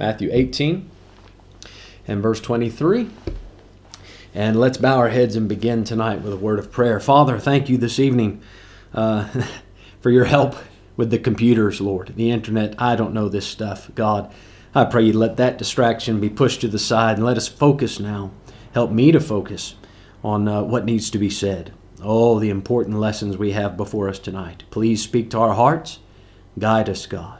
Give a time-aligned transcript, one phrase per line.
[0.00, 0.90] Matthew 18
[2.08, 3.10] and verse 23.
[4.34, 6.98] And let's bow our heads and begin tonight with a word of prayer.
[7.00, 8.40] Father, thank you this evening
[8.94, 9.28] uh,
[10.00, 10.56] for your help
[10.96, 12.80] with the computers, Lord, the internet.
[12.80, 14.32] I don't know this stuff, God.
[14.74, 18.00] I pray you let that distraction be pushed to the side and let us focus
[18.00, 18.30] now.
[18.72, 19.74] Help me to focus
[20.24, 21.74] on uh, what needs to be said.
[22.02, 24.62] Oh, the important lessons we have before us tonight.
[24.70, 25.98] Please speak to our hearts.
[26.58, 27.39] Guide us, God.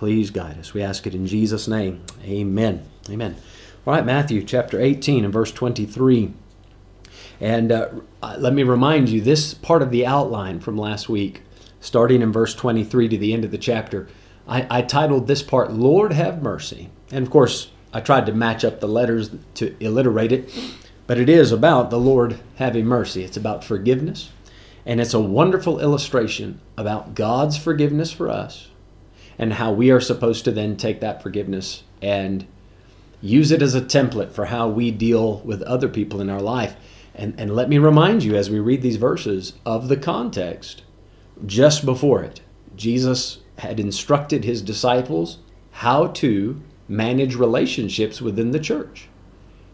[0.00, 0.72] Please guide us.
[0.72, 2.02] We ask it in Jesus' name.
[2.24, 2.86] Amen.
[3.10, 3.36] Amen.
[3.86, 6.32] All right, Matthew chapter 18 and verse 23.
[7.38, 7.90] And uh,
[8.38, 11.42] let me remind you this part of the outline from last week,
[11.80, 14.08] starting in verse 23 to the end of the chapter
[14.48, 16.88] I, I titled this part, Lord Have Mercy.
[17.12, 20.50] And of course, I tried to match up the letters to alliterate it,
[21.06, 23.22] but it is about the Lord having mercy.
[23.22, 24.30] It's about forgiveness,
[24.86, 28.68] and it's a wonderful illustration about God's forgiveness for us
[29.40, 32.46] and how we are supposed to then take that forgiveness and
[33.22, 36.76] use it as a template for how we deal with other people in our life.
[37.14, 40.82] And, and let me remind you as we read these verses of the context
[41.46, 42.42] just before it.
[42.76, 45.38] Jesus had instructed his disciples
[45.72, 49.08] how to manage relationships within the church.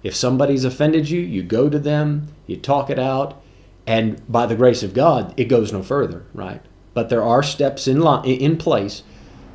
[0.04, 3.42] If somebody's offended you, you go to them, you talk it out,
[3.84, 6.62] and by the grace of God, it goes no further, right?
[6.94, 9.02] But there are steps in in place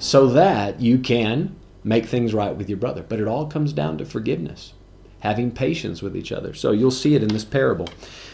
[0.01, 3.05] so that you can make things right with your brother.
[3.07, 4.73] But it all comes down to forgiveness,
[5.21, 6.53] having patience with each other.
[6.53, 7.87] So you'll see it in this parable.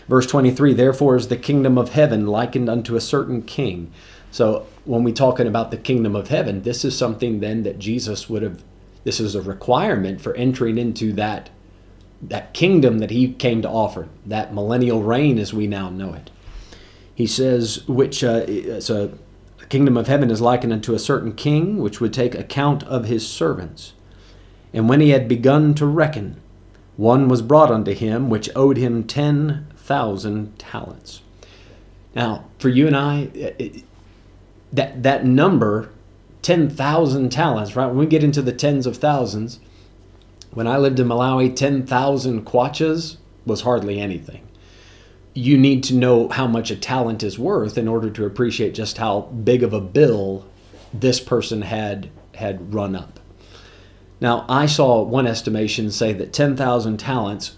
[0.07, 3.91] Verse 23 Therefore is the kingdom of heaven likened unto a certain king
[4.31, 8.29] so when we're talking about the kingdom of heaven, this is something then that Jesus
[8.29, 8.63] would have.
[9.03, 11.49] This is a requirement for entering into that
[12.21, 16.31] that kingdom that he came to offer, that millennial reign as we now know it.
[17.13, 19.11] He says, which uh, it's a
[19.67, 23.03] the kingdom of heaven is likened unto a certain king which would take account of
[23.03, 23.91] his servants.
[24.71, 26.39] And when he had begun to reckon,
[26.95, 31.21] one was brought unto him which owed him ten thousand talents.
[32.15, 33.83] Now, for you and I, it,
[34.71, 35.89] that that number
[36.43, 37.87] 10,000 talents, right?
[37.87, 39.59] When we get into the tens of thousands,
[40.51, 44.46] when I lived in Malawi, 10,000 kwachas was hardly anything.
[45.37, 48.97] You need to know how much a talent is worth in order to appreciate just
[48.97, 50.45] how big of a bill
[50.91, 53.19] this person had had run up.
[54.19, 57.55] Now, I saw one estimation say that 10,000 talents,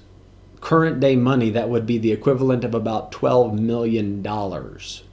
[0.60, 4.22] current day money, that would be the equivalent of about $12 million.
[4.22, 5.04] Dollars.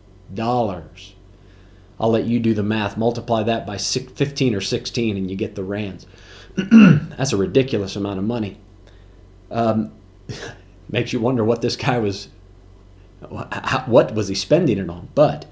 [2.00, 2.96] I'll let you do the math.
[2.96, 6.04] Multiply that by 15 or 16 and you get the rands.
[6.56, 8.58] That's a ridiculous amount of money.
[9.52, 9.92] Um,
[10.90, 12.28] makes you wonder what this guy was,
[13.20, 15.08] what was he spending it on?
[15.14, 15.46] But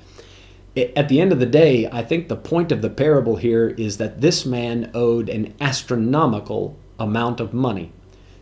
[0.77, 3.99] at the end of the day, I think the point of the parable here is
[3.99, 7.93] that this man owed an astronomical amount of money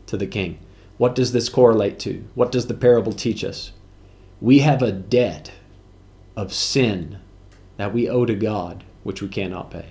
[0.07, 0.59] to the king.
[0.99, 2.25] What does this correlate to?
[2.35, 3.73] What does the parable teach us?
[4.41, 5.53] We have a debt
[6.37, 7.19] of sin
[7.77, 9.87] that we owe to God, which we cannot pay.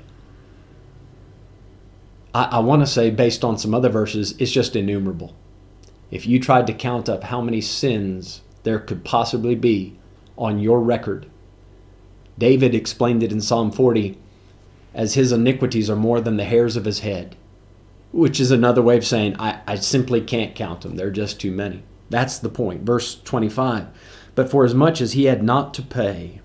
[2.34, 5.36] I, I want to say, based on some other verses, it's just innumerable.
[6.10, 9.98] If you tried to count up how many sins there could possibly be
[10.38, 11.28] on your record,
[12.38, 14.18] David explained it in Psalm 40
[14.94, 17.36] as his iniquities are more than the hairs of his head,
[18.12, 20.96] which is another way of saying, I, I simply can't count them.
[20.96, 21.84] They're just too many.
[22.10, 22.82] That's the point.
[22.82, 23.88] Verse 25.
[24.36, 26.42] But for as much as he had not to pay,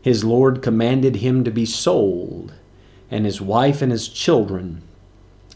[0.00, 2.54] his Lord commanded him to be sold,
[3.10, 4.82] and his wife and his children,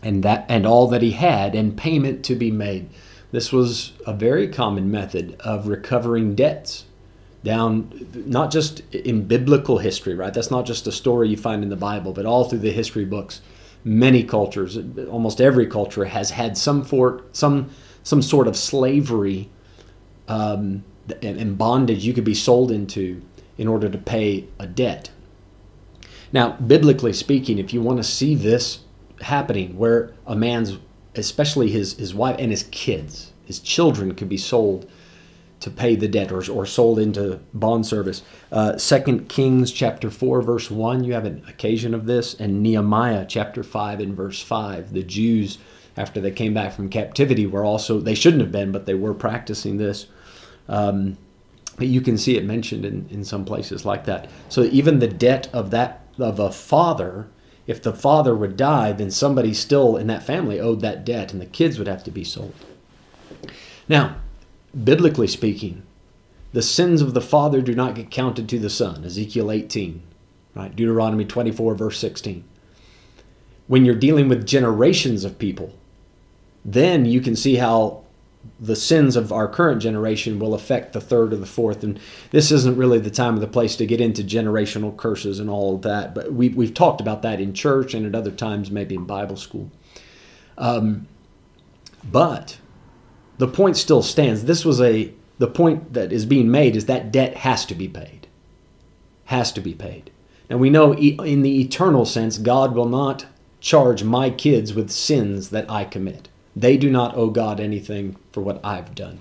[0.03, 2.91] and that and all that he had, and payment to be made.
[3.33, 6.85] This was a very common method of recovering debts
[7.45, 10.33] down not just in biblical history, right?
[10.33, 13.05] That's not just a story you find in the Bible, but all through the history
[13.05, 13.41] books.
[13.85, 14.79] Many cultures,
[15.09, 17.71] almost every culture, has had some for some
[18.05, 19.49] some sort of slavery
[20.29, 20.85] um,
[21.21, 23.23] and bondage you could be sold into
[23.59, 25.11] in order to pay a debt.
[26.33, 28.81] Now, biblically speaking, if you want to see this
[29.21, 30.79] happening where a man's,
[31.15, 34.91] especially his, his wife and his kids, his children could be sold
[35.61, 38.23] to pay the debt or, sold into bond service.
[38.51, 43.27] Uh, 2 Kings chapter 4 verse 1, you have an occasion of this, and Nehemiah
[43.29, 44.95] chapter 5 and verse 5.
[44.95, 45.59] The Jews,
[45.99, 49.13] after they came back from captivity, were also, they shouldn't have been, but they were
[49.13, 50.07] practicing this.
[50.67, 51.19] Um,
[51.79, 54.31] you can see it mentioned in, in some places like that.
[54.49, 57.29] So even the debt of that of a father,
[57.67, 61.41] if the father would die, then somebody still in that family owed that debt, and
[61.41, 62.55] the kids would have to be sold.
[63.93, 64.17] Now,
[64.73, 65.83] biblically speaking,
[66.55, 69.05] the sins of the father do not get counted to the son.
[69.05, 70.03] Ezekiel 18,
[70.55, 70.75] right?
[70.75, 72.43] Deuteronomy 24, verse 16.
[73.67, 75.75] when you're dealing with generations of people,
[76.65, 78.03] then you can see how
[78.59, 81.85] the sins of our current generation will affect the third or the fourth.
[81.85, 82.01] And
[82.31, 85.75] this isn't really the time or the place to get into generational curses and all
[85.75, 88.95] of that, but we, we've talked about that in church and at other times, maybe
[88.95, 89.71] in Bible school.
[90.57, 91.09] Um,
[92.11, 92.57] but
[93.43, 94.45] the point still stands.
[94.45, 97.89] This was a the point that is being made is that debt has to be
[97.89, 98.29] paid.
[99.25, 100.13] Has to be paid.
[100.49, 103.27] Now we know in the eternal sense, God will not
[103.59, 106.29] charge my kids with sins that I commit.
[106.55, 109.19] They do not owe God anything for what I've done.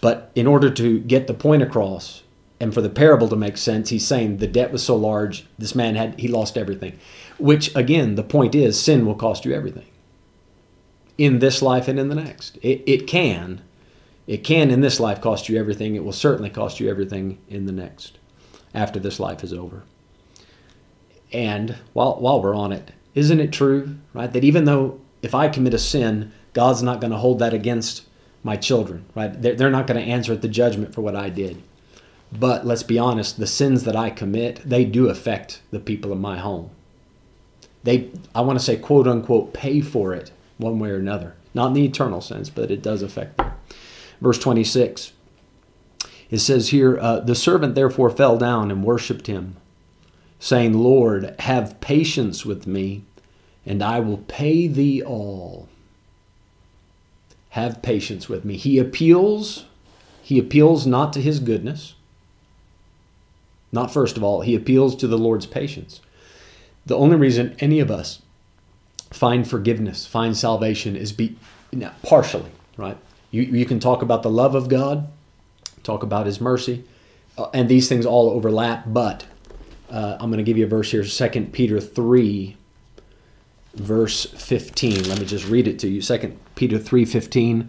[0.00, 2.22] But in order to get the point across
[2.58, 5.74] and for the parable to make sense, he's saying the debt was so large, this
[5.74, 6.98] man had he lost everything.
[7.36, 9.84] Which again, the point is sin will cost you everything.
[11.18, 12.56] In this life and in the next.
[12.62, 13.62] It, it can.
[14.26, 15.94] It can in this life cost you everything.
[15.94, 18.18] It will certainly cost you everything in the next
[18.74, 19.84] after this life is over.
[21.32, 25.48] And while while we're on it, isn't it true, right, that even though if I
[25.48, 28.04] commit a sin, God's not going to hold that against
[28.42, 29.40] my children, right?
[29.40, 31.62] They're, they're not going to answer at the judgment for what I did.
[32.32, 36.20] But let's be honest, the sins that I commit, they do affect the people in
[36.20, 36.70] my home.
[37.82, 41.34] They, I want to say, quote unquote, pay for it one way or another.
[41.54, 43.52] Not in the eternal sense, but it does affect them.
[44.20, 45.12] Verse 26,
[46.30, 49.56] it says here, uh, The servant therefore fell down and worshipped him,
[50.38, 53.04] saying, Lord, have patience with me
[53.66, 55.68] and I will pay thee all.
[57.50, 58.56] Have patience with me.
[58.56, 59.64] He appeals,
[60.22, 61.94] he appeals not to his goodness.
[63.72, 66.00] Not first of all, he appeals to the Lord's patience.
[66.86, 68.22] The only reason any of us
[69.10, 71.36] find forgiveness, find salvation is be
[72.02, 72.96] partially, right?
[73.30, 75.08] You, you can talk about the love of God,
[75.82, 76.84] talk about his mercy,
[77.36, 79.26] uh, and these things all overlap, but
[79.90, 82.56] uh, I'm going to give you a verse here, 2 Peter 3,
[83.74, 85.08] verse 15.
[85.08, 86.02] Let me just read it to you.
[86.02, 87.68] 2 Peter 3:15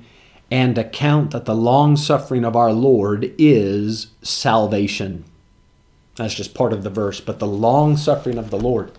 [0.50, 5.25] and account that the long suffering of our Lord is salvation.
[6.16, 8.92] That's just part of the verse, but the long suffering of the Lord.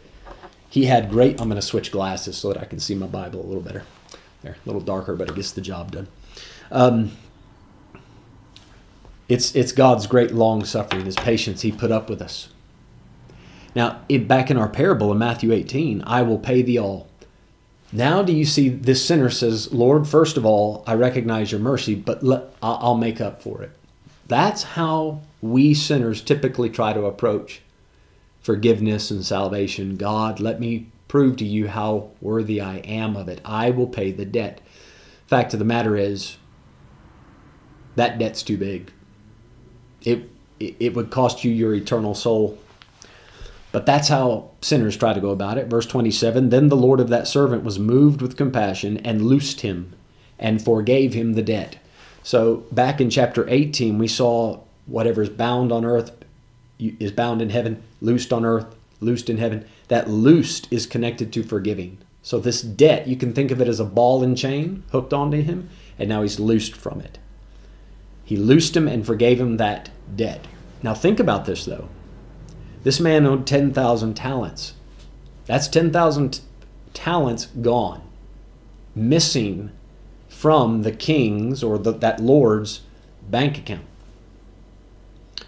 [0.71, 3.41] He had great I'm going to switch glasses so that I can see my Bible
[3.41, 3.85] a little better.
[4.43, 6.09] There, a little darker, but it gets the job done.
[6.71, 7.13] Um,
[9.29, 12.49] it's it's God's great long suffering, his patience he put up with us.
[13.75, 17.09] Now, back in our parable in Matthew 18, I will pay thee all.
[17.93, 21.95] Now do you see this sinner says, Lord, first of all, I recognize your mercy,
[21.95, 23.71] but let, I'll make up for it.
[24.27, 27.63] That's how we sinners typically try to approach
[28.41, 29.97] forgiveness and salvation.
[29.97, 33.41] God, let me prove to you how worthy I am of it.
[33.45, 34.61] I will pay the debt.
[35.27, 36.37] Fact of the matter is,
[37.97, 38.93] that debt's too big.
[40.03, 40.31] It,
[40.61, 42.59] it would cost you your eternal soul.
[43.73, 45.67] But that's how sinners try to go about it.
[45.67, 49.95] Verse 27 Then the Lord of that servant was moved with compassion and loosed him
[50.39, 51.77] and forgave him the debt.
[52.23, 56.13] So back in chapter 18, we saw whatever's bound on earth
[56.79, 59.67] is bound in heaven, loosed on earth, loosed in heaven.
[59.89, 61.99] That loosed is connected to forgiving.
[62.23, 65.41] So this debt, you can think of it as a ball and chain hooked onto
[65.41, 67.19] him, and now he's loosed from it.
[68.25, 70.47] He loosed him and forgave him that debt.
[70.83, 71.89] Now think about this though.
[72.83, 74.75] This man owed 10,000 talents.
[75.47, 76.41] That's 10,000
[76.93, 78.03] talents gone,
[78.95, 79.73] missing
[80.29, 82.83] from the king's or the, that lord's
[83.29, 83.87] bank account.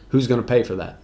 [0.09, 1.01] Who's going to pay for that?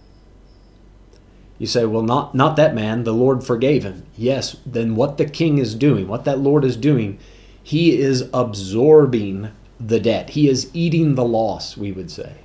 [1.59, 3.03] You say, well, not, not that man.
[3.03, 4.05] The Lord forgave him.
[4.15, 7.17] Yes, then what the king is doing, what that Lord is doing,
[7.63, 9.49] he is absorbing
[9.79, 10.31] the debt.
[10.31, 12.37] He is eating the loss, we would say.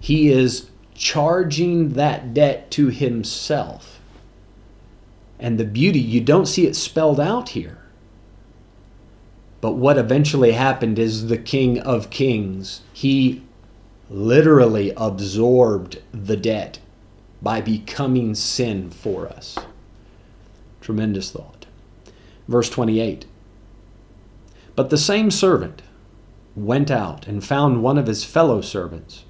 [0.00, 4.00] He is charging that debt to himself.
[5.38, 7.78] And the beauty, you don't see it spelled out here.
[9.60, 13.42] But what eventually happened is the King of Kings, he
[14.12, 16.78] literally absorbed the debt
[17.40, 19.58] by becoming sin for us.
[20.80, 21.66] Tremendous thought.
[22.46, 23.24] Verse 28
[24.76, 25.82] But the same servant
[26.54, 29.24] went out and found one of his fellow servants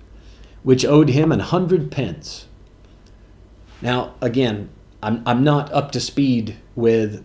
[0.62, 2.46] which owed him an hundred pence.
[3.80, 4.70] Now, again,
[5.02, 7.24] I'm, I'm not up to speed with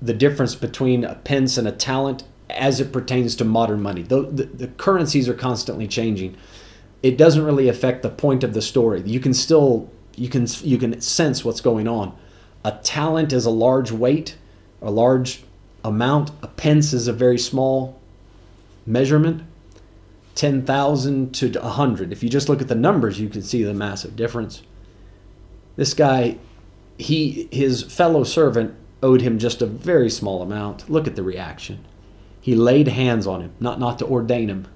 [0.00, 4.02] the difference between a pence and a talent as it pertains to modern money.
[4.02, 6.36] The, the, the, currencies are constantly changing.
[7.02, 9.02] It doesn't really affect the point of the story.
[9.04, 12.16] You can still you can you can sense what's going on.
[12.64, 14.36] A talent is a large weight,
[14.82, 15.44] a large
[15.82, 16.30] amount.
[16.42, 17.98] A pence is a very small
[18.86, 19.44] measurement.
[20.34, 22.12] 10,000 to 100.
[22.12, 24.62] If you just look at the numbers, you can see the massive difference.
[25.76, 26.38] This guy,
[26.98, 30.88] he his fellow servant owed him just a very small amount.
[30.90, 31.84] Look at the reaction.
[32.40, 34.66] He laid hands on him, not not to ordain him,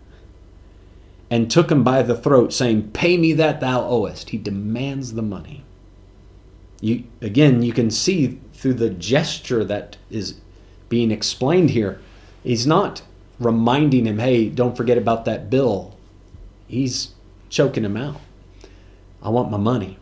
[1.31, 4.31] and took him by the throat, saying, Pay me that thou owest.
[4.31, 5.65] He demands the money.
[6.81, 10.41] You, again, you can see through the gesture that is
[10.89, 11.99] being explained here,
[12.43, 13.03] he's not
[13.39, 15.97] reminding him, hey, don't forget about that bill.
[16.67, 17.15] He's
[17.49, 18.21] choking him out.
[19.23, 19.99] I want my money.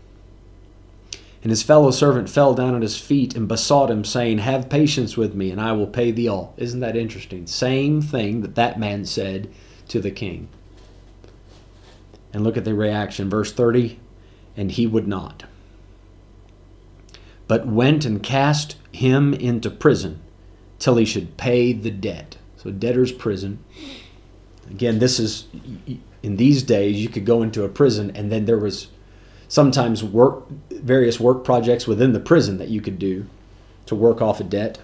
[1.43, 5.17] And his fellow servant fell down at his feet and besought him, saying, Have patience
[5.17, 6.55] with me, and I will pay thee all.
[6.57, 7.47] Isn't that interesting?
[7.47, 9.53] Same thing that that man said
[9.89, 10.49] to the king.
[12.33, 13.29] And look at the reaction.
[13.29, 13.99] Verse 30
[14.57, 15.45] And he would not,
[17.49, 20.21] but went and cast him into prison
[20.79, 22.37] till he should pay the debt.
[22.57, 23.65] So, debtor's prison.
[24.71, 25.49] Again, this is
[26.23, 28.89] in these days, you could go into a prison and then there was
[29.53, 33.27] sometimes work, various work projects within the prison that you could do
[33.85, 34.79] to work off a debt.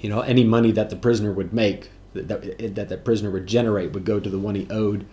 [0.00, 3.46] You know, any money that the prisoner would make, that, that, that the prisoner would
[3.46, 5.04] generate, would go to the one he owed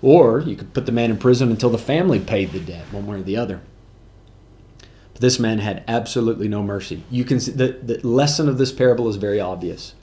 [0.00, 3.04] or you could put the man in prison until the family paid the debt, one
[3.04, 3.60] way or the other.
[5.12, 7.02] But this man had absolutely no mercy.
[7.10, 9.94] You can see the, the lesson of this parable is very obvious.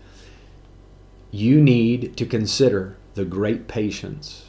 [1.32, 4.44] You need to consider the great patience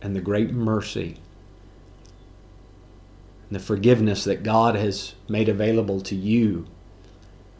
[0.00, 1.16] and the great mercy
[3.50, 6.66] the forgiveness that God has made available to you.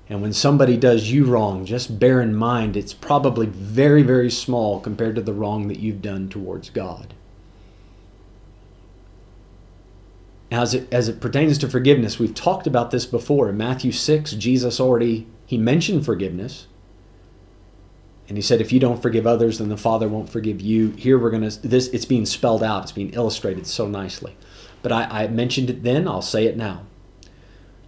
[0.09, 4.81] And when somebody does you wrong, just bear in mind it's probably very, very small
[4.81, 7.15] compared to the wrong that you've done towards God.
[10.51, 13.51] Now, as it, as it pertains to forgiveness, we've talked about this before.
[13.51, 16.67] In Matthew 6, Jesus already, he mentioned forgiveness.
[18.29, 20.91] And he said, if you don't forgive others, then the Father won't forgive you.
[20.93, 22.83] Here we're going to, this, it's being spelled out.
[22.83, 24.37] It's being illustrated so nicely.
[24.83, 26.87] But I, I mentioned it then, I'll say it now.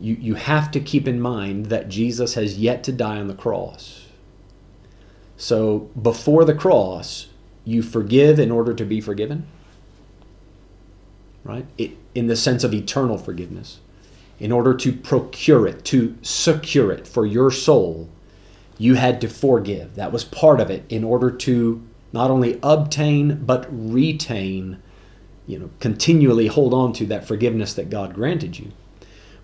[0.01, 3.35] You, you have to keep in mind that Jesus has yet to die on the
[3.35, 4.07] cross.
[5.37, 7.29] So before the cross,
[7.65, 9.47] you forgive in order to be forgiven.
[11.45, 11.67] Right?
[11.79, 13.81] It, in the sense of eternal forgiveness.
[14.39, 18.09] In order to procure it, to secure it for your soul,
[18.79, 19.97] you had to forgive.
[19.97, 24.83] That was part of it in order to not only obtain but retain,
[25.47, 28.73] you know, continually hold on to that forgiveness that God granted you.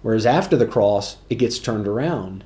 [0.03, 2.45] Whereas after the cross, it gets turned around.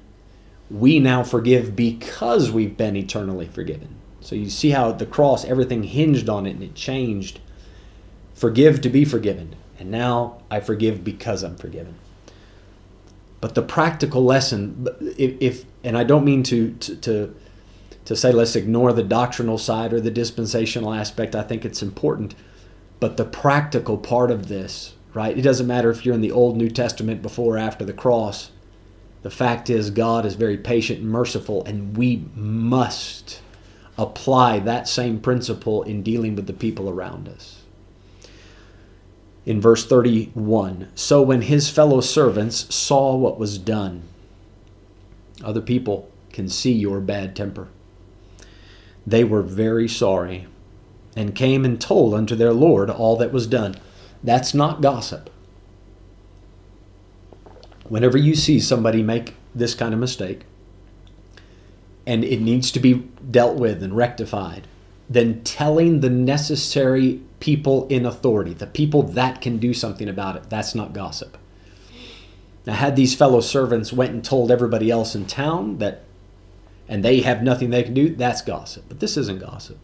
[0.71, 3.97] We now forgive because we've been eternally forgiven.
[4.21, 7.41] So you see how the cross, everything hinged on it and it changed.
[8.35, 9.57] Forgive to be forgiven.
[9.79, 11.97] And now I forgive because I'm forgiven.
[13.41, 14.87] But the practical lesson,
[15.19, 17.35] if, if and I don't mean to, to, to
[18.11, 21.37] to say let's ignore the doctrinal side or the dispensational aspect.
[21.37, 22.35] I think it's important.
[23.01, 25.37] But the practical part of this, right?
[25.37, 28.51] It doesn't matter if you're in the Old New Testament before or after the cross.
[29.23, 33.41] The fact is, God is very patient and merciful, and we must
[33.99, 37.61] apply that same principle in dealing with the people around us
[39.47, 44.03] in verse 31 So when his fellow servants saw what was done,
[45.43, 47.69] other people can see your bad temper.
[49.07, 50.47] They were very sorry
[51.17, 53.77] and came and told unto their Lord all that was done.
[54.23, 55.31] That's not gossip.
[57.89, 60.43] Whenever you see somebody make this kind of mistake
[62.07, 64.67] and it needs to be dealt with and rectified,
[65.09, 70.49] then telling the necessary people in authority, the people that can do something about it.
[70.49, 71.37] That's not gossip.
[72.67, 76.05] Now, had these fellow servants went and told everybody else in town that,
[76.89, 78.85] and they have nothing they can do, that's gossip.
[78.89, 79.79] But this isn't gossip.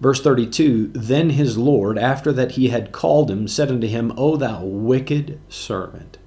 [0.00, 4.36] Verse 32 Then his Lord, after that he had called him, said unto him, O
[4.36, 6.18] thou wicked servant,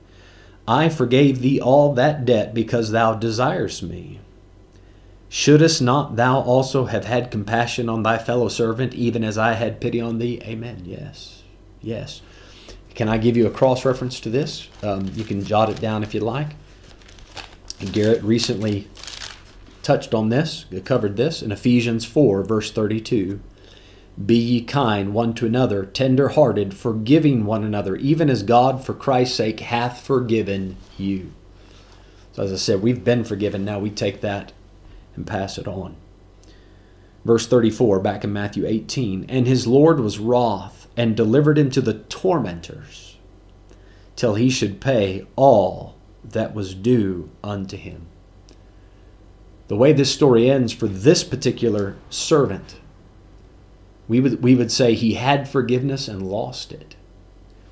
[0.67, 4.19] I forgave thee all that debt because thou desirest me.
[5.29, 9.79] Shouldest not thou also have had compassion on thy fellow servant, even as I had
[9.79, 10.41] pity on thee?
[10.43, 10.81] Amen.
[10.85, 11.43] Yes.
[11.81, 12.21] Yes.
[12.95, 14.67] Can I give you a cross reference to this?
[14.81, 16.49] Um, you can jot it down if you like.
[17.93, 18.87] Garrett recently
[19.83, 23.39] touched on this, covered this in Ephesians 4, verse 32.
[24.23, 28.93] Be ye kind one to another, tender hearted, forgiving one another, even as God for
[28.93, 31.31] Christ's sake hath forgiven you.
[32.33, 33.63] So, as I said, we've been forgiven.
[33.63, 34.51] Now we take that
[35.15, 35.95] and pass it on.
[37.25, 41.81] Verse 34, back in Matthew 18, and his Lord was wroth and delivered him to
[41.81, 43.17] the tormentors
[44.15, 48.07] till he should pay all that was due unto him.
[49.69, 52.78] The way this story ends for this particular servant,
[54.09, 56.95] we would, we would say he had forgiveness and lost it.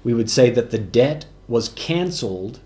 [0.04, 2.60] We would say that the debt was canceled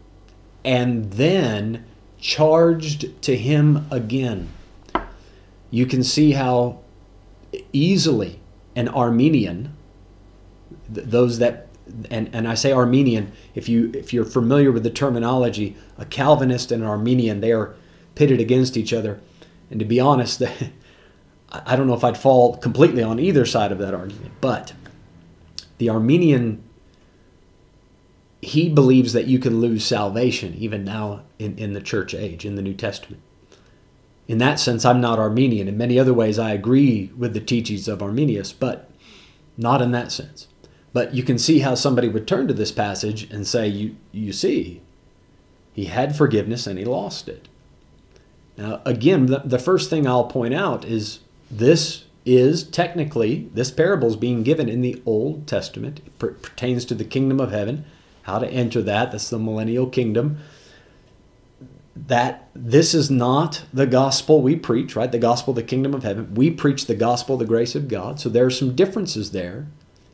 [0.64, 1.86] and then
[2.20, 4.50] charged to him again.
[5.72, 6.82] You can see how
[7.72, 8.42] easily
[8.76, 9.76] an Arminian,
[10.94, 11.68] th- those that
[12.10, 16.72] and, and I say Arminian, if you if you're familiar with the terminology, a Calvinist
[16.72, 17.76] and an Arminian, they are
[18.16, 19.20] pitted against each other.
[19.70, 20.42] And to be honest,
[21.52, 24.74] I don't know if I'd fall completely on either side of that argument, but
[25.80, 26.64] the Arminian,
[28.42, 32.56] he believes that you can lose salvation even now in, in the church age, in
[32.56, 33.22] the New Testament.
[34.28, 35.68] In that sense, I'm not Arminian.
[35.68, 38.90] In many other ways, I agree with the teachings of Arminius, but
[39.58, 40.48] not in that sense.
[40.94, 44.32] But you can see how somebody would turn to this passage and say, You, you
[44.32, 44.82] see,
[45.74, 47.48] he had forgiveness and he lost it.
[48.58, 51.20] Now, again, the, the first thing I'll point out is
[51.52, 56.00] this is technically, this parable is being given in the Old Testament.
[56.06, 57.86] It per- pertains to the kingdom of heaven,
[58.24, 59.12] how to enter that.
[59.12, 60.38] That's the millennial kingdom.
[61.96, 65.12] That this is not the gospel we preach, right?
[65.12, 66.34] The gospel of the kingdom of heaven.
[66.34, 68.20] We preach the gospel the grace of God.
[68.20, 69.68] So there are some differences there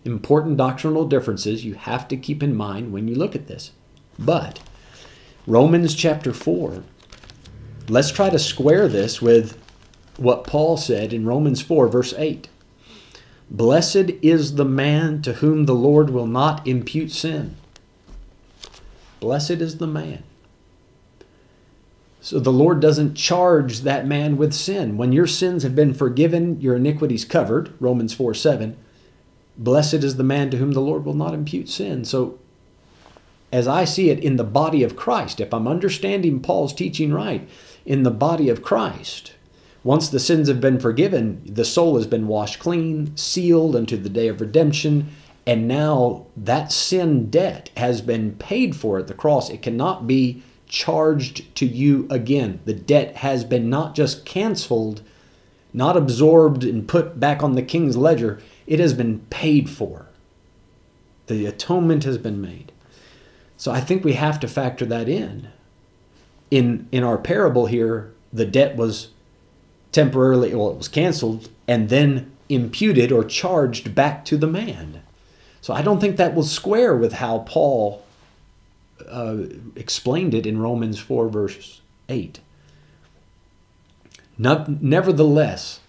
[0.08, 3.72] important doctrinal differences you have to keep in mind when you look at this.
[4.18, 4.60] But
[5.46, 6.84] Romans chapter 4,
[7.90, 9.62] let's try to square this with
[10.18, 12.50] what Paul said in Romans 4, verse 8.
[13.50, 17.56] Blessed is the man to whom the Lord will not impute sin.
[19.20, 20.24] Blessed is the man.
[22.20, 24.98] So the Lord doesn't charge that man with sin.
[24.98, 28.76] When your sins have been forgiven, your iniquities covered, Romans 4 7,
[29.58, 32.04] Blessed is the man to whom the Lord will not impute sin.
[32.06, 32.38] So,
[33.52, 37.48] as I see it in the body of Christ, if I'm understanding Paul's teaching right,
[37.86, 39.32] in the body of Christ,
[39.84, 44.10] once the sins have been forgiven, the soul has been washed clean, sealed unto the
[44.10, 45.10] day of redemption,
[45.46, 49.50] and now that sin debt has been paid for at the cross.
[49.50, 52.60] It cannot be charged to you again.
[52.66, 55.02] The debt has been not just canceled,
[55.74, 60.08] not absorbed and put back on the king's ledger it has been paid for.
[61.28, 62.74] The atonement has been made.
[63.56, 65.48] So I think we have to factor that in.
[66.52, 69.10] In in our parable here, the debt was
[69.92, 75.02] temporarily well, it was canceled and then imputed or charged back to the man.
[75.62, 78.06] So I don't think that will square with how Paul
[79.08, 79.38] uh,
[79.76, 82.40] explained it in Romans 4, verse 8.
[84.38, 85.80] Not, nevertheless,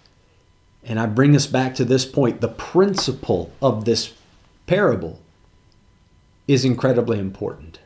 [0.83, 4.13] and I bring us back to this point the principle of this
[4.65, 5.19] parable
[6.47, 7.79] is incredibly important.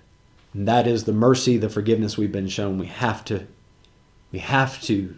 [0.53, 2.77] And that is the mercy, the forgiveness we've been shown.
[2.77, 3.47] We have to
[4.31, 5.15] we have to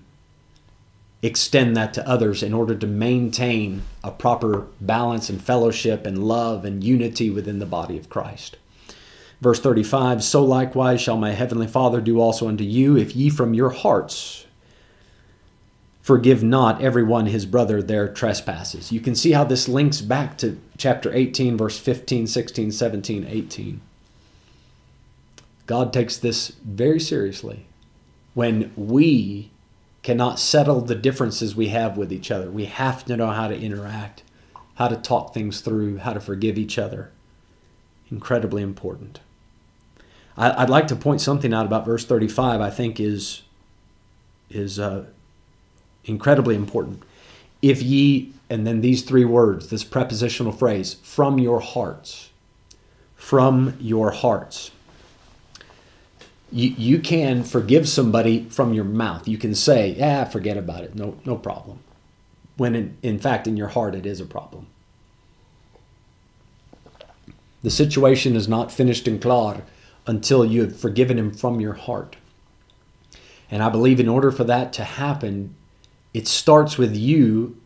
[1.26, 6.66] extend that to others in order to maintain a proper balance and fellowship and love
[6.66, 8.58] and unity within the body of Christ.
[9.42, 13.54] Verse 35 So likewise shall my heavenly Father do also unto you, if ye from
[13.54, 14.46] your hearts
[16.06, 18.92] forgive not everyone his brother their trespasses.
[18.92, 23.82] You can see how this links back to chapter 18, verse 15, 16, 17, 18.
[25.66, 27.66] God takes this very seriously.
[28.36, 29.50] When we
[30.06, 33.60] cannot settle the differences we have with each other, we have to know how to
[33.60, 34.22] interact,
[34.76, 37.10] how to talk things through, how to forgive each other.
[38.12, 39.20] Incredibly important.
[40.38, 42.62] I'd like to point something out about verse 35.
[42.62, 43.42] I think is
[44.52, 45.06] is uh,
[46.04, 47.02] incredibly important.
[47.64, 52.30] If ye, and then these three words, this prepositional phrase, from your hearts,
[53.16, 54.70] from your hearts.
[56.56, 59.28] You, you can forgive somebody from your mouth.
[59.28, 60.96] You can say, yeah, forget about it.
[60.96, 61.80] No, no problem.
[62.56, 64.68] When in, in fact, in your heart, it is a problem.
[67.62, 69.66] The situation is not finished and clear
[70.08, 72.16] until you have forgiven him from your heart.
[73.52, 75.56] And I believe in order for that to happen,
[76.14, 77.60] it starts with you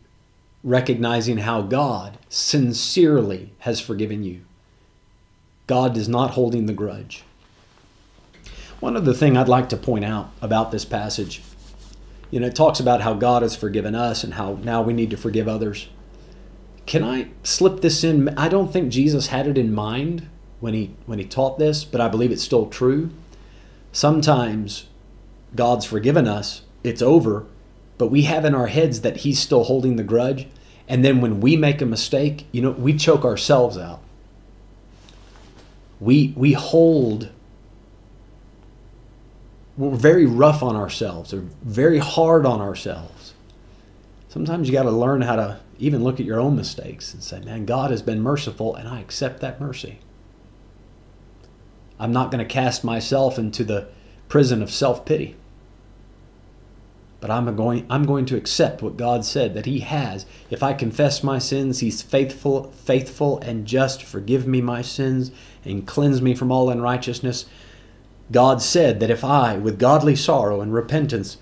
[0.64, 4.40] recognizing how God sincerely has forgiven you.
[5.68, 7.22] God is not holding the grudge.
[8.80, 11.42] One other thing I'd like to point out about this passage,
[12.30, 15.10] you know, it talks about how God has forgiven us and how now we need
[15.10, 15.88] to forgive others.
[16.86, 18.30] Can I slip this in?
[18.38, 20.28] I don't think Jesus had it in mind
[20.60, 23.10] when he when he taught this, but I believe it's still true.
[23.92, 24.88] Sometimes
[25.54, 27.44] God's forgiven us, it's over,
[27.98, 30.46] but we have in our heads that he's still holding the grudge.
[30.88, 34.00] And then when we make a mistake, you know, we choke ourselves out.
[36.00, 37.28] We we hold
[39.80, 43.34] we're very rough on ourselves or very hard on ourselves.
[44.28, 47.40] Sometimes you got to learn how to even look at your own mistakes and say,
[47.40, 50.00] "Man, God has been merciful and I accept that mercy."
[51.98, 53.88] I'm not going to cast myself into the
[54.28, 55.36] prison of self pity.
[57.20, 60.24] But I'm going, I'm going to accept what God said that He has.
[60.48, 64.02] If I confess my sins, He's faithful, faithful and just.
[64.02, 65.30] Forgive me my sins
[65.62, 67.44] and cleanse me from all unrighteousness.
[68.30, 71.36] God said that if I, with godly sorrow and repentance,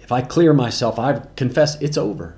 [0.00, 2.36] if I clear myself, I confess it's over.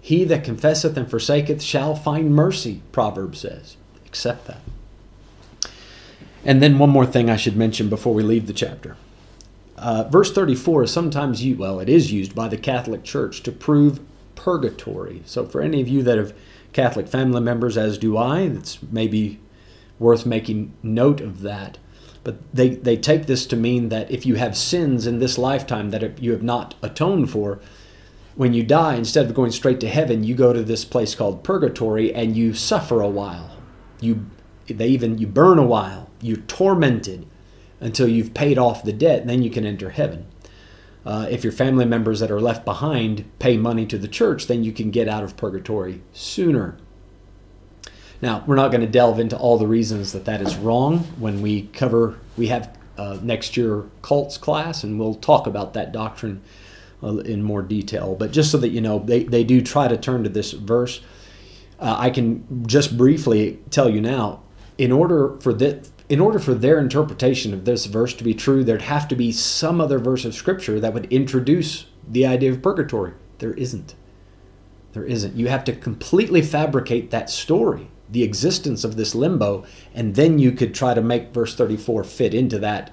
[0.00, 3.76] He that confesseth and forsaketh shall find mercy, Proverbs says.
[4.06, 5.70] Accept that.
[6.44, 8.96] And then one more thing I should mention before we leave the chapter.
[9.76, 13.52] Uh, verse 34 is sometimes used, well, it is used by the Catholic Church to
[13.52, 14.00] prove
[14.34, 15.22] purgatory.
[15.24, 16.34] So for any of you that have
[16.72, 19.38] Catholic family members, as do I, it's maybe
[19.98, 21.78] worth making note of that.
[22.24, 25.90] But they, they take this to mean that if you have sins in this lifetime
[25.90, 27.60] that you have not atoned for,
[28.34, 31.44] when you die, instead of going straight to heaven, you go to this place called
[31.44, 33.56] purgatory and you suffer a while.
[34.00, 34.26] You
[34.68, 36.08] they even you burn a while.
[36.20, 37.26] You're tormented
[37.80, 40.26] until you've paid off the debt, and then you can enter heaven.
[41.04, 44.62] Uh, if your family members that are left behind pay money to the church, then
[44.62, 46.76] you can get out of purgatory sooner.
[48.22, 51.42] Now, we're not going to delve into all the reasons that that is wrong when
[51.42, 56.40] we cover, we have uh, next year cults class, and we'll talk about that doctrine
[57.02, 58.14] uh, in more detail.
[58.14, 61.00] But just so that you know, they, they do try to turn to this verse.
[61.80, 64.42] Uh, I can just briefly tell you now,
[64.78, 68.62] in order for that, in order for their interpretation of this verse to be true,
[68.62, 72.62] there'd have to be some other verse of scripture that would introduce the idea of
[72.62, 73.14] purgatory.
[73.38, 73.96] There isn't.
[74.92, 75.34] There isn't.
[75.34, 80.52] You have to completely fabricate that story, the existence of this limbo, and then you
[80.52, 82.92] could try to make verse 34 fit into that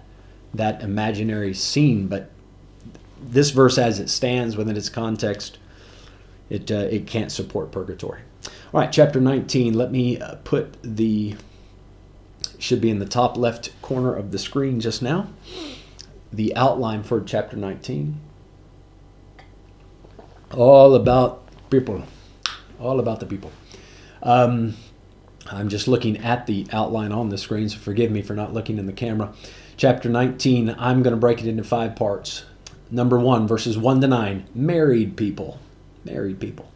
[0.54, 2.08] that imaginary scene.
[2.08, 2.32] But
[3.22, 5.60] this verse, as it stands within its context,
[6.50, 8.22] it uh, it can't support purgatory.
[8.74, 9.74] All right, chapter 19.
[9.74, 11.36] Let me uh, put the
[12.58, 15.28] should be in the top left corner of the screen just now.
[16.32, 18.20] The outline for chapter 19.
[20.54, 22.04] All about people.
[22.80, 23.52] All about the people.
[24.24, 24.76] Um,
[25.52, 28.78] I'm just looking at the outline on the screen, so forgive me for not looking
[28.78, 29.34] in the camera.
[29.78, 32.46] Chapter 19, I'm going to break it into five parts.
[32.92, 35.60] Number one, verses 1 to 9, married people.
[36.04, 36.72] Married people.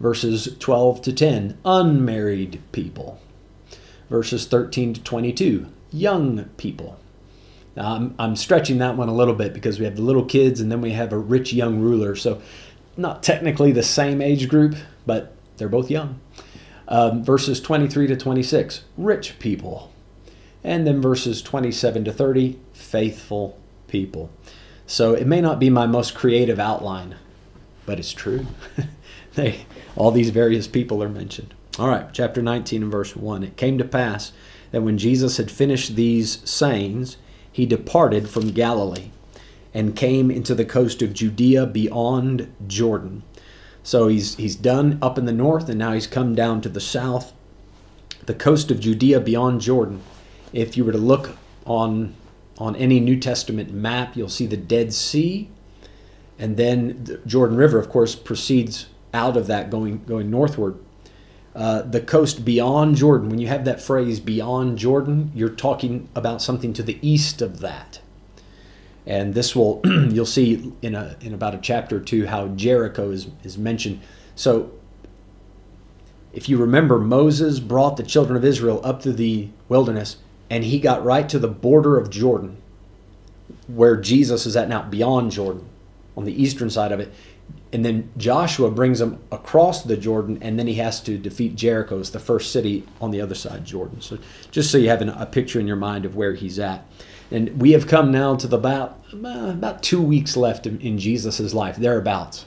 [0.00, 3.20] Verses 12 to 10, unmarried people
[4.10, 6.98] verses 13 to 22, young people.
[7.76, 10.60] Now, I'm, I'm stretching that one a little bit because we have the little kids
[10.60, 12.14] and then we have a rich young ruler.
[12.14, 12.40] So,
[12.96, 16.20] not technically the same age group, but they're both young.
[16.86, 19.92] Um, verses 23 to 26, rich people.
[20.62, 24.30] And then verses 27 to 30, faithful people.
[24.86, 27.16] So it may not be my most creative outline,
[27.86, 28.46] but it's true.
[29.34, 29.66] they,
[29.96, 31.54] all these various people are mentioned.
[31.78, 33.42] All right, chapter 19 and verse 1.
[33.42, 34.32] It came to pass
[34.70, 37.16] that when Jesus had finished these sayings,
[37.50, 39.10] he departed from Galilee
[39.72, 43.22] and came into the coast of Judea beyond Jordan.
[43.84, 46.80] So he's he's done up in the north and now he's come down to the
[46.80, 47.34] south,
[48.24, 50.00] the coast of Judea beyond Jordan.
[50.54, 52.14] If you were to look on
[52.58, 55.50] on any New Testament map, you'll see the Dead Sea,
[56.38, 60.78] and then the Jordan River, of course, proceeds out of that going going northward.
[61.54, 66.40] Uh, the coast beyond Jordan, when you have that phrase beyond Jordan, you're talking about
[66.40, 68.00] something to the east of that.
[69.06, 73.10] And this will, you'll see in, a, in about a chapter or two how Jericho
[73.10, 74.00] is, is mentioned.
[74.34, 74.72] So
[76.32, 80.16] if you remember, Moses brought the children of Israel up to the wilderness
[80.50, 82.56] and he got right to the border of Jordan,
[83.66, 85.66] where Jesus is at now, beyond Jordan,
[86.16, 87.12] on the eastern side of it
[87.74, 91.98] and then Joshua brings them across the Jordan, and then he has to defeat Jericho,
[91.98, 94.00] it's the first city on the other side of Jordan.
[94.00, 94.16] So
[94.52, 96.86] just so you have an, a picture in your mind of where he's at.
[97.34, 100.98] And we have come now to the about uh, about two weeks left in, in
[100.98, 102.46] Jesus' life, thereabouts.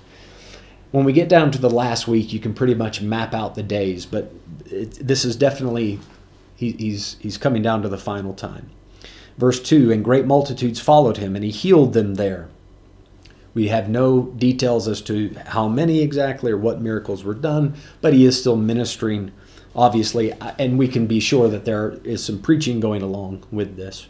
[0.91, 3.63] When we get down to the last week, you can pretty much map out the
[3.63, 4.31] days, but
[4.67, 5.99] it, this is definitely
[6.55, 8.69] he, he's he's coming down to the final time.
[9.37, 12.47] Verse two: And great multitudes followed him, and he healed them there.
[13.53, 18.13] We have no details as to how many exactly or what miracles were done, but
[18.13, 19.33] he is still ministering,
[19.75, 24.07] obviously, and we can be sure that there is some preaching going along with this.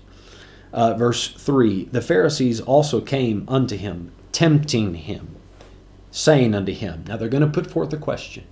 [0.74, 5.36] Uh, verse 3 The Pharisees also came unto him, tempting him,
[6.12, 8.46] saying unto him, Now they're going to put forth a question,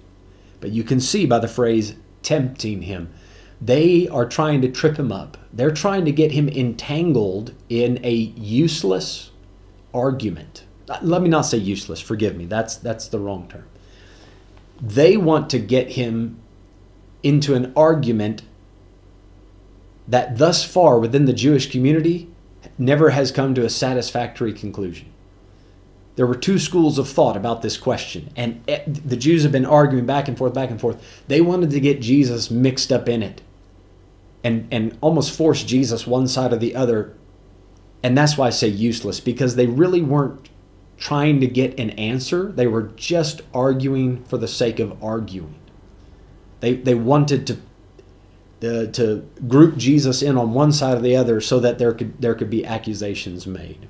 [0.62, 3.13] but you can see by the phrase tempting him,
[3.62, 5.38] they are trying to trip him up.
[5.54, 9.32] They're trying to get him entangled in a useless
[9.93, 10.65] argument
[11.01, 13.65] let me not say useless forgive me that's that's the wrong term
[14.82, 16.39] they want to get him
[17.23, 18.43] into an argument
[20.08, 22.30] that thus far within the Jewish community
[22.78, 25.12] never has come to a satisfactory conclusion.
[26.15, 29.65] There were two schools of thought about this question, and eh, the Jews have been
[29.65, 31.04] arguing back and forth, back and forth.
[31.28, 33.41] They wanted to get Jesus mixed up in it
[34.44, 37.13] and, and almost force Jesus one side or the other.
[38.02, 40.50] And that's why I say useless, because they really weren't
[40.98, 42.52] trying to get an answer.
[42.52, 45.56] They were just arguing for the sake of arguing.
[46.62, 47.58] They, they wanted to
[48.65, 52.21] uh, to group Jesus in on one side or the other so that there could
[52.21, 53.88] there could be accusations made.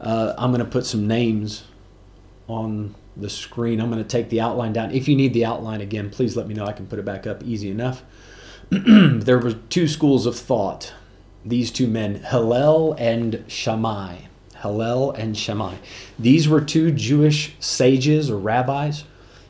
[0.00, 1.64] Uh, I'm going to put some names
[2.48, 3.80] on the screen.
[3.80, 4.90] I'm going to take the outline down.
[4.90, 6.64] If you need the outline again, please let me know.
[6.64, 8.02] I can put it back up easy enough.
[8.70, 10.92] there were two schools of thought.
[11.44, 14.22] These two men, Hillel and Shammai.
[14.60, 15.76] Hillel and Shammai.
[16.18, 19.04] These were two Jewish sages or rabbis.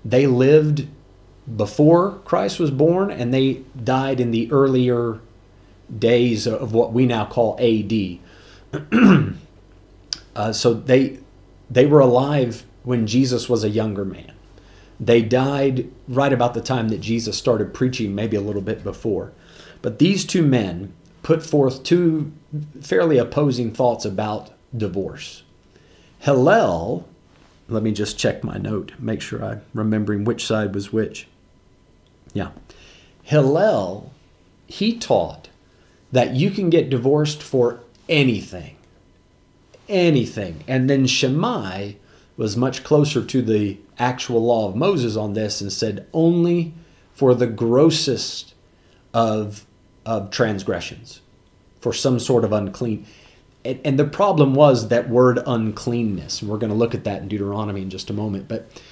[0.04, 0.88] They lived
[1.56, 5.20] before Christ was born and they died in the earlier
[5.98, 8.18] days of what we now call AD.
[10.36, 11.18] uh, so they
[11.70, 14.32] they were alive when Jesus was a younger man.
[15.00, 19.32] They died right about the time that Jesus started preaching, maybe a little bit before.
[19.80, 22.32] But these two men put forth two
[22.80, 25.42] fairly opposing thoughts about divorce.
[26.20, 27.08] Hillel,
[27.68, 31.26] let me just check my note, make sure I'm remembering which side was which.
[32.32, 32.50] Yeah.
[33.22, 34.12] Hillel,
[34.66, 35.48] he taught
[36.10, 38.76] that you can get divorced for anything.
[39.88, 40.64] Anything.
[40.68, 41.92] And then Shammai
[42.36, 46.74] was much closer to the actual law of Moses on this and said only
[47.14, 48.54] for the grossest
[49.14, 49.66] of,
[50.06, 51.20] of transgressions,
[51.80, 53.06] for some sort of unclean.
[53.64, 56.40] And, and the problem was that word uncleanness.
[56.40, 58.48] And we're going to look at that in Deuteronomy in just a moment.
[58.48, 58.82] But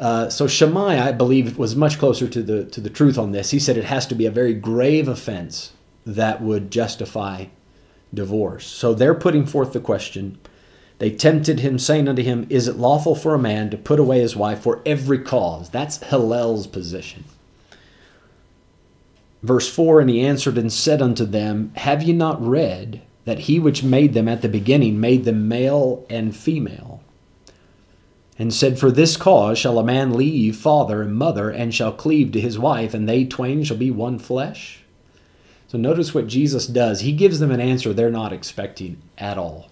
[0.00, 3.50] uh, so Shammai, I believe, was much closer to the to the truth on this.
[3.50, 5.74] He said it has to be a very grave offense
[6.06, 7.46] that would justify
[8.12, 8.66] divorce.
[8.66, 10.38] So they're putting forth the question.
[10.98, 14.20] They tempted him, saying unto him, Is it lawful for a man to put away
[14.20, 15.68] his wife for every cause?
[15.70, 17.24] That's Hillel's position.
[19.42, 23.58] Verse 4 And he answered and said unto them, Have ye not read that he
[23.58, 26.99] which made them at the beginning made them male and female?
[28.40, 32.32] And said, For this cause shall a man leave father and mother, and shall cleave
[32.32, 34.82] to his wife, and they twain shall be one flesh.
[35.68, 37.00] So notice what Jesus does.
[37.00, 39.68] He gives them an answer they're not expecting at all.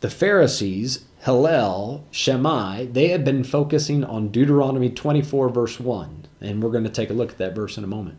[0.00, 6.26] The Pharisees, Hillel, Shammai, they had been focusing on Deuteronomy 24, verse 1.
[6.42, 8.18] And we're going to take a look at that verse in a moment.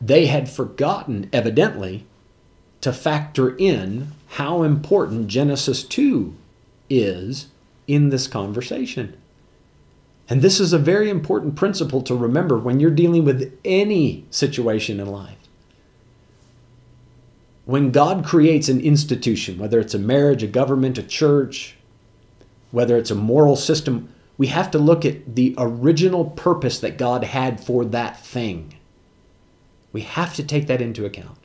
[0.00, 2.04] They had forgotten, evidently,
[2.80, 6.34] to factor in how important Genesis 2
[6.90, 7.46] is
[7.86, 9.16] in this conversation.
[10.28, 15.00] And this is a very important principle to remember when you're dealing with any situation
[15.00, 15.36] in life.
[17.66, 21.76] When God creates an institution, whether it's a marriage, a government, a church,
[22.70, 27.24] whether it's a moral system, we have to look at the original purpose that God
[27.24, 28.74] had for that thing.
[29.92, 31.38] We have to take that into account.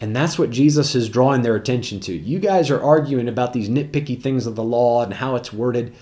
[0.00, 2.12] And that's what Jesus is drawing their attention to.
[2.12, 5.94] You guys are arguing about these nitpicky things of the law and how it's worded.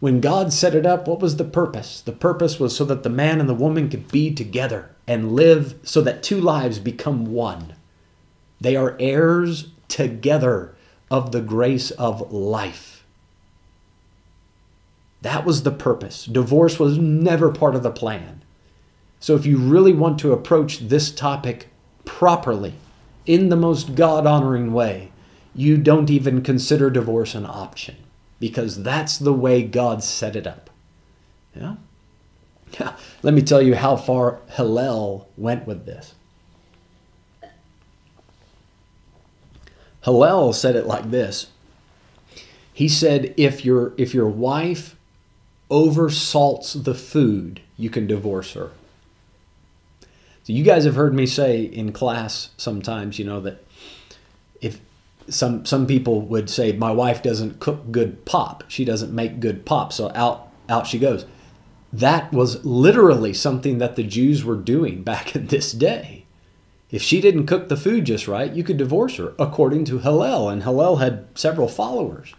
[0.00, 2.00] When God set it up, what was the purpose?
[2.00, 5.78] The purpose was so that the man and the woman could be together and live
[5.82, 7.74] so that two lives become one.
[8.60, 10.74] They are heirs together
[11.10, 13.04] of the grace of life.
[15.22, 16.26] That was the purpose.
[16.26, 18.42] Divorce was never part of the plan.
[19.20, 21.68] So if you really want to approach this topic
[22.04, 22.74] properly,
[23.26, 25.12] in the most God honoring way,
[25.54, 27.96] you don't even consider divorce an option
[28.40, 30.70] because that's the way God set it up.
[31.54, 31.76] Yeah?
[32.80, 32.96] yeah.
[33.22, 36.14] Let me tell you how far Hillel went with this.
[40.04, 41.48] Hillel said it like this.
[42.72, 44.96] He said if your if your wife
[45.70, 48.70] oversalts the food, you can divorce her.
[50.44, 53.64] So you guys have heard me say in class sometimes, you know, that
[54.60, 54.80] if
[55.28, 59.64] some some people would say my wife doesn't cook good pap, she doesn't make good
[59.64, 61.26] pap, so out out she goes.
[61.92, 66.24] That was literally something that the Jews were doing back in this day.
[66.90, 70.50] If she didn't cook the food just right, you could divorce her, according to Hillel,
[70.50, 72.34] and Hillel had several followers.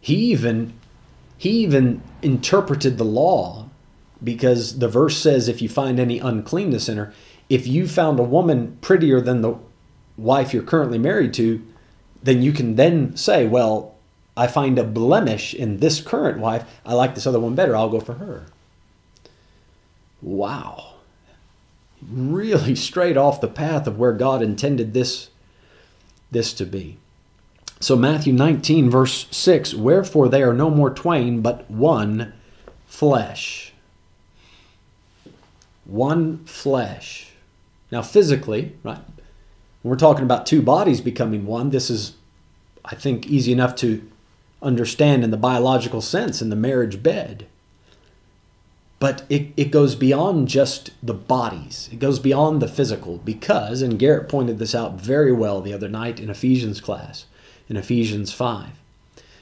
[0.00, 0.72] He even
[1.36, 3.67] he even interpreted the law
[4.22, 7.12] because the verse says if you find any uncleanness in her,
[7.48, 9.56] if you found a woman prettier than the
[10.16, 11.64] wife you're currently married to,
[12.22, 13.94] then you can then say, well,
[14.36, 16.64] I find a blemish in this current wife.
[16.84, 17.76] I like this other one better.
[17.76, 18.46] I'll go for her.
[20.20, 20.94] Wow.
[22.08, 25.30] Really straight off the path of where God intended this,
[26.30, 26.98] this to be.
[27.80, 32.32] So, Matthew 19, verse 6 Wherefore they are no more twain, but one
[32.86, 33.72] flesh.
[35.88, 37.30] One flesh.
[37.90, 39.00] Now, physically, right,
[39.82, 42.14] when we're talking about two bodies becoming one, this is,
[42.84, 44.06] I think, easy enough to
[44.60, 47.46] understand in the biological sense in the marriage bed.
[48.98, 53.98] But it, it goes beyond just the bodies, it goes beyond the physical because, and
[53.98, 57.24] Garrett pointed this out very well the other night in Ephesians class,
[57.68, 58.70] in Ephesians 5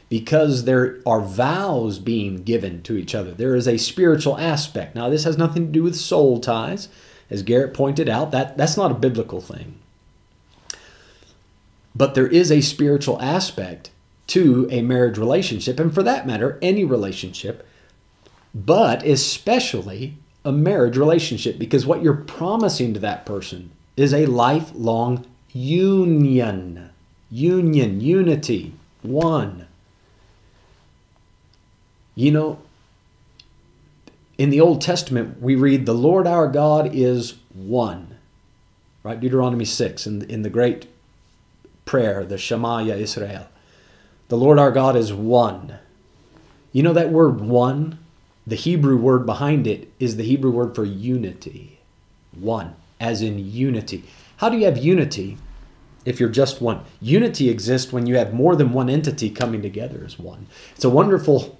[0.08, 3.32] because there are vows being given to each other.
[3.32, 4.94] There is a spiritual aspect.
[4.94, 6.88] Now, this has nothing to do with soul ties.
[7.28, 9.80] As Garrett pointed out, that, that's not a biblical thing.
[11.94, 13.90] But there is a spiritual aspect
[14.28, 17.66] to a marriage relationship, and for that matter, any relationship,
[18.54, 25.26] but especially a marriage relationship, because what you're promising to that person is a lifelong
[25.52, 26.90] union.
[27.30, 29.66] Union, unity, one.
[32.16, 32.58] You know,
[34.38, 38.16] in the Old Testament, we read, The Lord our God is one.
[39.04, 39.20] Right?
[39.20, 40.88] Deuteronomy 6, in, in the great
[41.84, 43.46] prayer, the Shema Israel.
[44.28, 45.78] The Lord our God is one.
[46.72, 47.98] You know that word one?
[48.46, 51.78] The Hebrew word behind it is the Hebrew word for unity.
[52.32, 54.04] One, as in unity.
[54.38, 55.38] How do you have unity
[56.04, 56.84] if you're just one?
[57.00, 60.46] Unity exists when you have more than one entity coming together as one.
[60.74, 61.58] It's a wonderful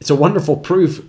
[0.00, 1.04] it's a wonderful proof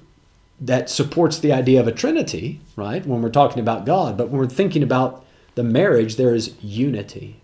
[0.59, 3.05] that supports the idea of a trinity, right?
[3.05, 5.25] When we're talking about God, but when we're thinking about
[5.55, 7.41] the marriage, there is unity.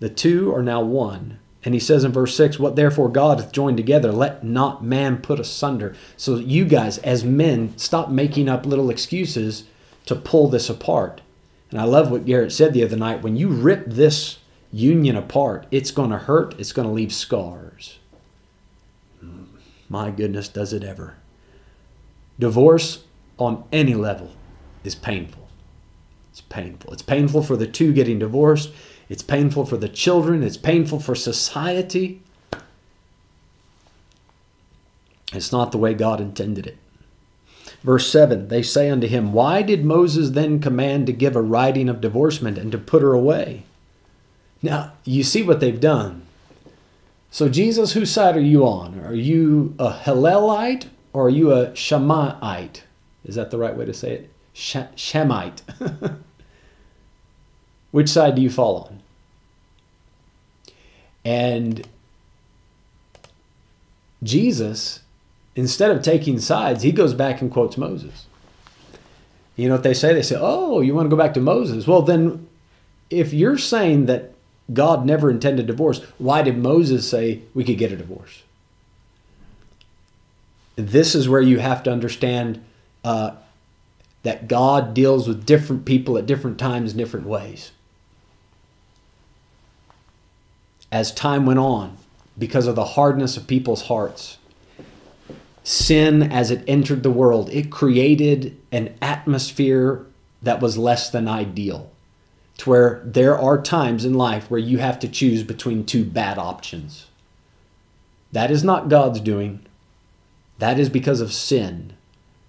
[0.00, 1.38] The two are now one.
[1.64, 5.18] And he says in verse 6, What therefore God hath joined together, let not man
[5.18, 5.94] put asunder.
[6.16, 9.64] So you guys, as men, stop making up little excuses
[10.06, 11.20] to pull this apart.
[11.70, 13.22] And I love what Garrett said the other night.
[13.22, 14.38] When you rip this
[14.72, 17.98] union apart, it's going to hurt, it's going to leave scars.
[19.92, 21.16] My goodness, does it ever.
[22.38, 23.04] Divorce
[23.36, 24.30] on any level
[24.84, 25.46] is painful.
[26.30, 26.94] It's painful.
[26.94, 28.72] It's painful for the two getting divorced.
[29.10, 30.42] It's painful for the children.
[30.42, 32.22] It's painful for society.
[35.34, 36.78] It's not the way God intended it.
[37.82, 41.90] Verse 7 They say unto him, Why did Moses then command to give a writing
[41.90, 43.64] of divorcement and to put her away?
[44.62, 46.22] Now, you see what they've done.
[47.32, 49.00] So, Jesus, whose side are you on?
[49.00, 52.82] Are you a Hillelite or are you a Shemite?
[53.24, 54.30] Is that the right way to say it?
[54.54, 55.62] Shemite.
[57.90, 59.00] Which side do you fall on?
[61.24, 61.88] And
[64.22, 65.00] Jesus,
[65.56, 68.26] instead of taking sides, he goes back and quotes Moses.
[69.56, 70.12] You know what they say?
[70.12, 71.86] They say, Oh, you want to go back to Moses?
[71.86, 72.46] Well, then,
[73.08, 74.34] if you're saying that
[74.72, 78.42] God never intended divorce, why did Moses say we could get a divorce?
[80.76, 82.62] This is where you have to understand
[83.04, 83.32] uh,
[84.22, 87.72] that God deals with different people at different times in different ways
[90.92, 91.96] as time went on
[92.38, 94.36] because of the hardness of people's hearts.
[95.64, 100.04] Sin, as it entered the world, it created an atmosphere
[100.42, 101.90] that was less than ideal.
[102.58, 106.38] To where there are times in life where you have to choose between two bad
[106.38, 107.06] options.
[108.30, 109.66] That is not God's doing.
[110.58, 111.94] That is because of sin.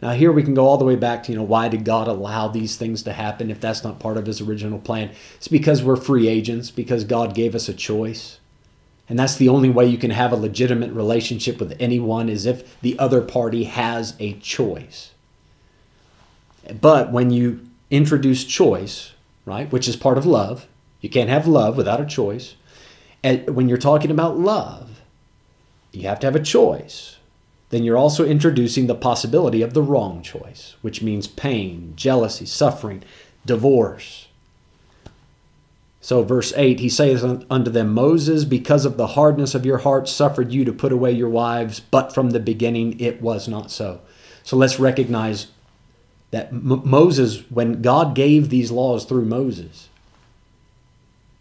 [0.01, 2.09] Now here we can go all the way back to, you know, why did God
[2.09, 5.11] allow these things to happen if that's not part of his original plan?
[5.37, 8.39] It's because we're free agents, because God gave us a choice.
[9.07, 12.79] And that's the only way you can have a legitimate relationship with anyone is if
[12.81, 15.11] the other party has a choice.
[16.81, 19.12] But when you introduce choice,
[19.45, 20.67] right, which is part of love,
[21.01, 22.55] you can't have love without a choice.
[23.23, 25.01] And when you're talking about love,
[25.91, 27.17] you have to have a choice
[27.73, 33.01] then you're also introducing the possibility of the wrong choice, which means pain, jealousy, suffering,
[33.47, 34.27] divorce.
[35.99, 40.07] So, verse 8, he says unto them, Moses, because of the hardness of your heart,
[40.07, 44.01] suffered you to put away your wives, but from the beginning it was not so.
[44.43, 45.47] So, let's recognize
[46.33, 49.87] that M- Moses, when God gave these laws through Moses,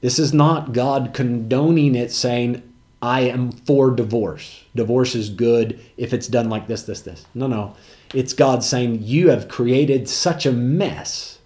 [0.03, 2.63] this is not God condoning it, saying,
[3.01, 4.65] I am for divorce.
[4.75, 7.25] Divorce is good if it's done like this, this, this.
[7.35, 7.75] No, no.
[8.13, 11.39] It's God saying, You have created such a mess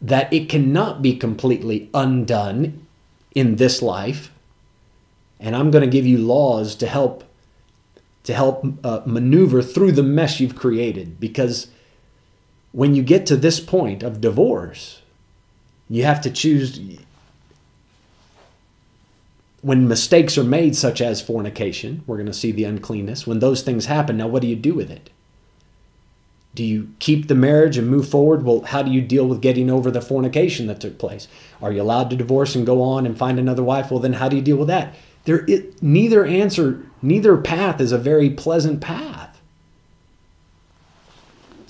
[0.00, 2.86] that it cannot be completely undone
[3.34, 4.32] in this life.
[5.38, 7.24] And I'm going to give you laws to help
[8.24, 11.20] to help uh, maneuver through the mess you've created.
[11.20, 11.68] Because
[12.72, 15.02] when you get to this point of divorce,
[15.88, 16.80] you have to choose.
[19.60, 23.26] When mistakes are made, such as fornication, we're going to see the uncleanness.
[23.26, 25.10] When those things happen, now what do you do with it?
[26.54, 28.44] Do you keep the marriage and move forward?
[28.44, 31.28] Well, how do you deal with getting over the fornication that took place?
[31.62, 33.90] Are you allowed to divorce and go on and find another wife?
[33.90, 34.94] Well, then how do you deal with that?
[35.24, 39.21] There, it, neither answer, neither path is a very pleasant path.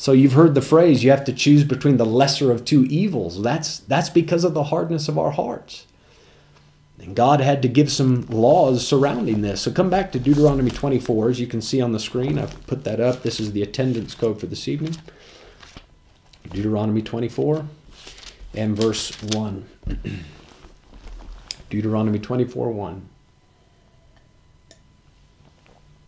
[0.03, 3.41] So you've heard the phrase, you have to choose between the lesser of two evils.
[3.41, 5.87] That's, that's because of the hardness of our hearts.
[6.99, 9.61] And God had to give some laws surrounding this.
[9.61, 11.31] So come back to Deuteronomy 24.
[11.31, 13.23] As you can see on the screen, I've put that up.
[13.23, 14.97] This is the attendance code for this evening.
[16.51, 17.65] Deuteronomy 24
[18.55, 19.69] and verse 1.
[21.71, 23.09] Deuteronomy 24 1.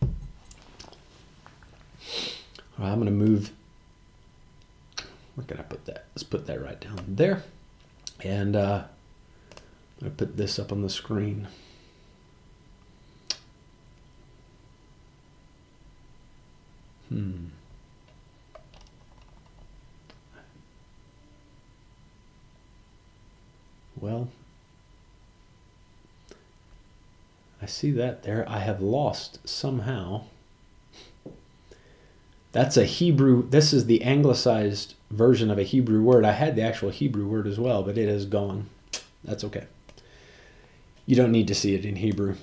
[0.01, 0.09] All
[2.77, 3.51] right, I'm going to move.
[5.35, 6.05] Where can I put that?
[6.15, 7.43] Let's put that right down there.
[8.23, 8.85] And uh,
[10.03, 11.47] I put this up on the screen.
[17.09, 17.47] Hmm.
[23.99, 24.29] Well,
[27.61, 28.45] I see that there.
[28.47, 30.23] I have lost somehow.
[32.51, 36.25] That's a Hebrew, this is the anglicized version of a Hebrew word.
[36.25, 38.69] I had the actual Hebrew word as well, but it is gone.
[39.23, 39.65] That's okay.
[41.05, 42.35] You don't need to see it in Hebrew,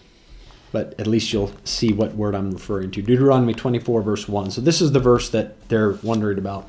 [0.71, 3.03] but at least you'll see what word I'm referring to.
[3.03, 4.53] Deuteronomy 24, verse 1.
[4.53, 6.69] So this is the verse that they're wondering about.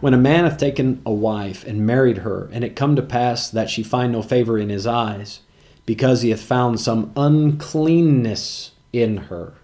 [0.00, 3.50] When a man hath taken a wife and married her, and it come to pass
[3.50, 5.40] that she find no favor in his eyes,
[5.86, 9.54] because he hath found some uncleanness in her.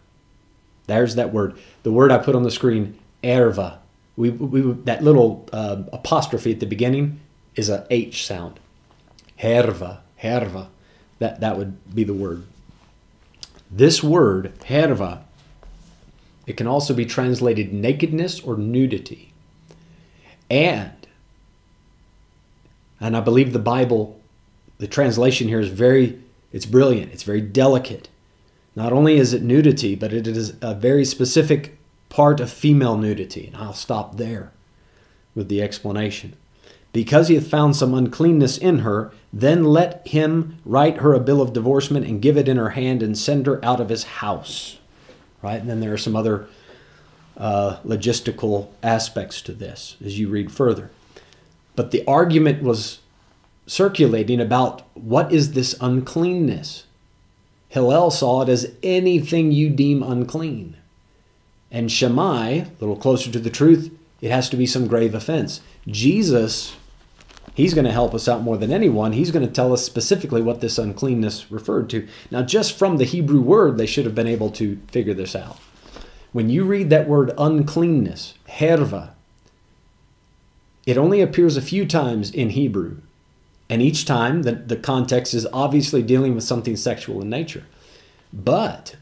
[0.87, 1.57] There's that word.
[1.83, 3.79] The word I put on the screen, erva.
[4.17, 7.21] We, we, that little uh, apostrophe at the beginning
[7.57, 8.61] is a H sound.
[9.41, 10.69] Herva, herva.
[11.19, 12.45] That, that would be the word.
[13.71, 15.25] This word, herva,
[16.47, 19.33] it can also be translated nakedness or nudity.
[20.51, 21.07] And,
[23.01, 24.21] and I believe the Bible,
[24.79, 26.21] the translation here is very,
[26.53, 27.13] it's brilliant.
[27.13, 28.09] It's very delicate.
[28.77, 31.79] Not only is it nudity, but it is a very specific
[32.15, 33.49] part of female nudity.
[33.49, 34.53] And I'll stop there
[35.35, 36.37] with the explanation.
[36.93, 41.43] Because he hath found some uncleanness in her, then let him write her a bill
[41.43, 44.79] of divorcement and give it in her hand and send her out of his house.
[45.43, 45.61] Right?
[45.61, 46.47] And then there are some other
[47.37, 50.93] uh, logistical aspects to this as you read further.
[51.75, 53.01] But the argument was
[53.67, 56.85] circulating about what is this uncleanness?
[57.71, 60.77] Hillel saw it as anything you deem unclean.
[61.75, 65.61] And Shammai, a little closer to the truth, it has to be some grave offense.
[65.89, 66.77] Jesus
[67.55, 69.13] He's going to help us out more than anyone.
[69.13, 72.07] He's going to tell us specifically what this uncleanness referred to.
[72.31, 75.59] Now, just from the Hebrew word, they should have been able to figure this out.
[76.33, 79.15] When you read that word uncleanness, herva,
[80.85, 82.97] it only appears a few times in Hebrew.
[83.71, 87.65] And each time, the, the context is obviously dealing with something sexual in nature.
[88.33, 88.97] But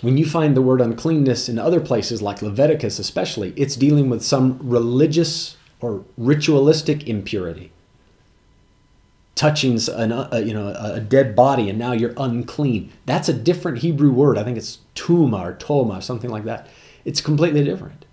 [0.00, 4.22] when you find the word uncleanness in other places, like Leviticus especially, it's dealing with
[4.22, 7.72] some religious or ritualistic impurity.
[9.34, 12.92] Touching an, uh, you know, a dead body and now you're unclean.
[13.06, 14.36] That's a different Hebrew word.
[14.36, 16.68] I think it's tuma or toma, something like that.
[17.04, 18.04] It's completely different.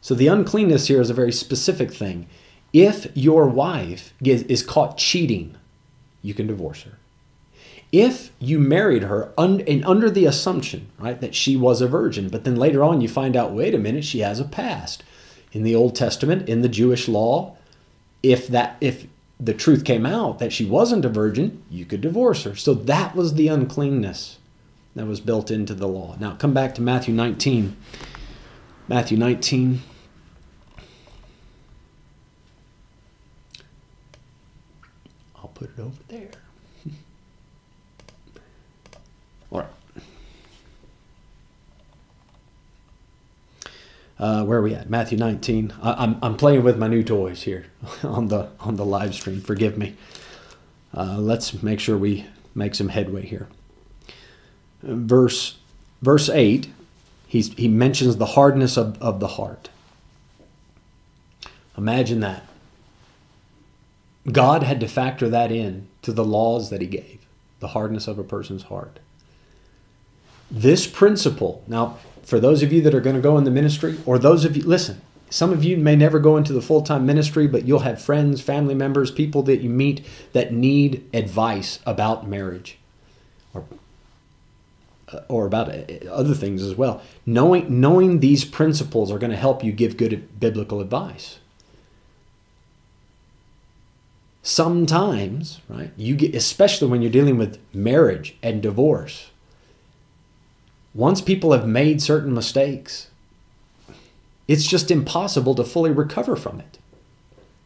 [0.00, 2.28] So the uncleanness here is a very specific thing.
[2.72, 5.56] If your wife is caught cheating,
[6.22, 6.98] you can divorce her.
[7.96, 12.28] If you married her un- and under the assumption, right, that she was a virgin,
[12.28, 15.04] but then later on you find out, wait a minute, she has a past
[15.52, 17.56] in the Old Testament, in the Jewish law,
[18.20, 19.06] if that if
[19.38, 22.56] the truth came out that she wasn't a virgin, you could divorce her.
[22.56, 24.38] So that was the uncleanness
[24.96, 26.16] that was built into the law.
[26.18, 27.76] Now come back to Matthew 19.
[28.88, 29.82] Matthew 19.
[35.36, 36.43] I'll put it over there.
[44.18, 44.88] Uh, where are we at?
[44.88, 45.74] Matthew 19.
[45.82, 47.66] I, am I'm, I'm playing with my new toys here
[48.02, 49.40] on the on the live stream.
[49.40, 49.96] Forgive me.
[50.96, 53.48] Uh, let's make sure we make some headway here.
[54.82, 55.56] Verse
[56.04, 56.68] verse 8,
[57.26, 59.70] he's, he mentions the hardness of, of the heart.
[61.76, 62.44] Imagine that.
[64.30, 67.26] God had to factor that in to the laws that he gave,
[67.60, 69.00] the hardness of a person's heart.
[70.50, 73.98] This principle, now, for those of you that are going to go in the ministry,
[74.06, 75.00] or those of you, listen,
[75.30, 78.40] some of you may never go into the full time ministry, but you'll have friends,
[78.40, 82.78] family members, people that you meet that need advice about marriage
[83.52, 83.64] or,
[85.12, 87.02] uh, or about uh, uh, other things as well.
[87.26, 91.38] Knowing, knowing these principles are going to help you give good biblical advice.
[94.42, 99.30] Sometimes, right, you get, especially when you're dealing with marriage and divorce,
[100.94, 103.08] once people have made certain mistakes,
[104.46, 106.78] it's just impossible to fully recover from it.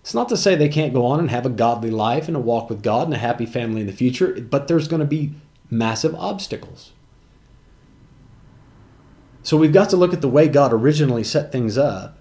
[0.00, 2.40] It's not to say they can't go on and have a godly life and a
[2.40, 5.34] walk with God and a happy family in the future, but there's going to be
[5.70, 6.92] massive obstacles.
[9.42, 12.18] So we've got to look at the way God originally set things up.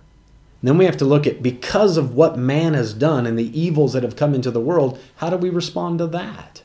[0.62, 3.58] And then we have to look at because of what man has done and the
[3.58, 6.64] evils that have come into the world, how do we respond to that?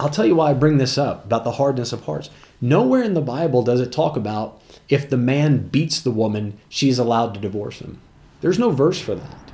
[0.00, 2.30] I'll tell you why I bring this up about the hardness of hearts.
[2.60, 6.98] Nowhere in the Bible does it talk about if the man beats the woman, she's
[6.98, 8.00] allowed to divorce him.
[8.40, 9.52] There's no verse for that.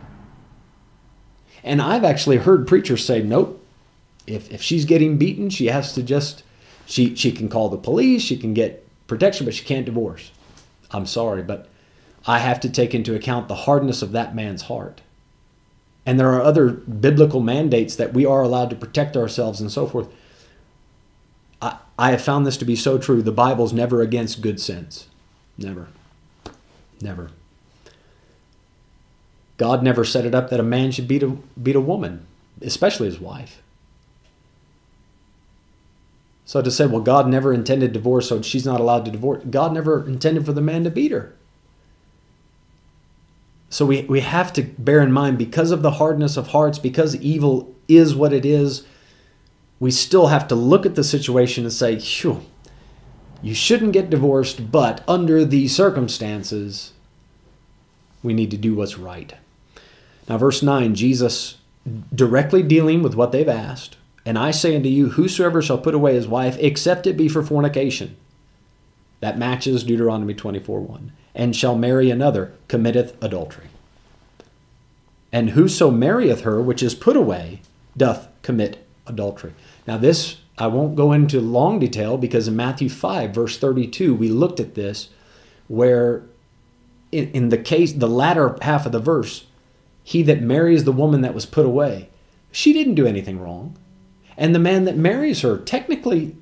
[1.65, 3.61] And I've actually heard preachers say, nope,
[4.29, 6.45] if, if she's getting beaten, she has to just,
[6.87, 10.31] she, she can call the police, she can get protection, but she can't divorce.
[10.93, 11.69] I'm sorry, but
[12.25, 15.01] I have to take into account the hardness of that man's heart.
[16.05, 19.89] And there are other biblical mandates that we are allowed to protect ourselves and so
[19.89, 20.09] forth.
[21.61, 23.23] I, have found this to be so true.
[23.23, 25.09] The Bible's never against good sense.
[25.57, 25.89] Never.
[27.01, 27.31] Never.
[29.57, 32.27] God never set it up that a man should beat a, beat a woman,
[32.61, 33.63] especially his wife.
[36.45, 39.73] So to say, well, God never intended divorce, so she's not allowed to divorce, God
[39.73, 41.35] never intended for the man to beat her.
[43.69, 47.17] So we, we have to bear in mind because of the hardness of hearts, because
[47.17, 48.87] evil is what it is,
[49.79, 52.43] we still have to look at the situation and say, Phew,
[53.43, 56.93] you shouldn't get divorced, but under these circumstances,
[58.23, 59.35] we need to do what's right.
[60.29, 61.59] Now, verse 9, Jesus
[62.15, 63.97] directly dealing with what they've asked.
[64.25, 67.43] And I say unto you, whosoever shall put away his wife, except it be for
[67.43, 68.17] fornication.
[69.21, 71.13] That matches Deuteronomy 24 1.
[71.35, 73.67] And shall marry another, committeth adultery.
[75.33, 77.61] And whoso marrieth her which is put away,
[77.97, 79.55] doth commit adultery.
[79.87, 84.29] Now, this I won't go into long detail because in Matthew 5, verse 32, we
[84.29, 85.11] looked at this
[85.69, 86.25] where
[87.13, 89.47] in, in the case, the latter half of the verse,
[90.03, 92.09] he that marries the woman that was put away,
[92.53, 93.77] she didn't do anything wrong.
[94.37, 96.37] And the man that marries her, technically,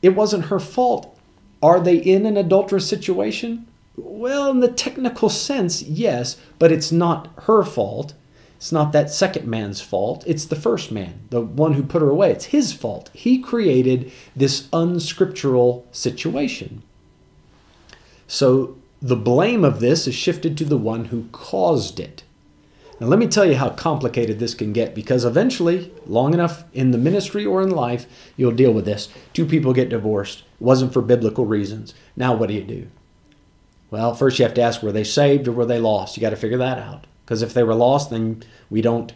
[0.00, 1.18] it wasn't her fault.
[1.62, 3.66] Are they in an adulterous situation?
[3.96, 8.14] Well, in the technical sense, yes, but it's not her fault.
[8.62, 10.22] It's not that second man's fault.
[10.24, 12.30] It's the first man, the one who put her away.
[12.30, 13.10] It's his fault.
[13.12, 16.84] He created this unscriptural situation.
[18.28, 22.22] So the blame of this is shifted to the one who caused it.
[23.00, 26.92] Now, let me tell you how complicated this can get because eventually, long enough in
[26.92, 28.06] the ministry or in life,
[28.36, 29.08] you'll deal with this.
[29.32, 30.38] Two people get divorced.
[30.38, 31.94] It wasn't for biblical reasons.
[32.14, 32.86] Now, what do you do?
[33.90, 36.16] Well, first you have to ask were they saved or were they lost?
[36.16, 37.08] You got to figure that out.
[37.32, 39.10] Because if they were lost, then we don't.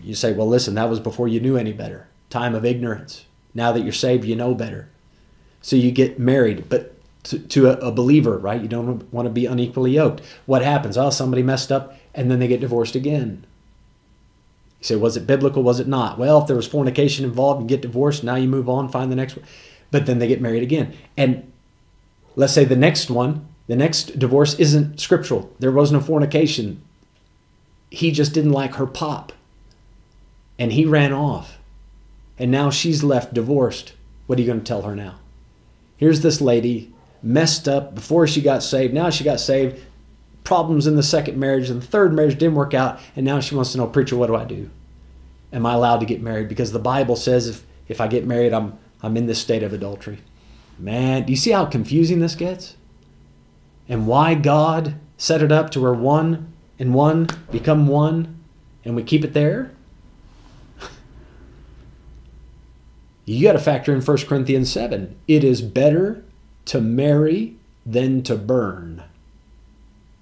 [0.00, 2.06] You say, well, listen, that was before you knew any better.
[2.30, 3.24] Time of ignorance.
[3.54, 4.88] Now that you're saved, you know better.
[5.60, 6.94] So you get married, but
[7.24, 8.62] to, to a, a, believer, right?
[8.62, 10.22] You don't want to be unequally yoked.
[10.46, 10.96] What happens?
[10.96, 13.44] Oh, somebody messed up, and then they get divorced again.
[14.78, 15.64] You say, was it biblical?
[15.64, 16.18] Was it not?
[16.20, 18.22] Well, if there was fornication involved, you get divorced.
[18.22, 19.44] Now you move on, find the next one.
[19.90, 20.96] But then they get married again.
[21.16, 21.50] And
[22.36, 25.52] let's say the next one, the next divorce isn't scriptural.
[25.58, 26.84] There was no fornication
[27.90, 29.32] he just didn't like her pop.
[30.58, 31.58] And he ran off.
[32.38, 33.94] And now she's left divorced.
[34.26, 35.16] What are you going to tell her now?
[35.96, 38.94] Here's this lady messed up before she got saved.
[38.94, 39.84] Now she got saved.
[40.44, 43.00] Problems in the second marriage and the third marriage didn't work out.
[43.16, 44.70] And now she wants to know, Preacher, what do I do?
[45.52, 46.48] Am I allowed to get married?
[46.48, 49.72] Because the Bible says if, if I get married, I'm, I'm in this state of
[49.72, 50.18] adultery.
[50.78, 52.76] Man, do you see how confusing this gets?
[53.88, 58.38] And why God set it up to where one and one become one
[58.84, 59.72] and we keep it there?
[63.24, 65.16] you got to factor in 1 Corinthians 7.
[65.26, 66.24] It is better
[66.66, 69.02] to marry than to burn.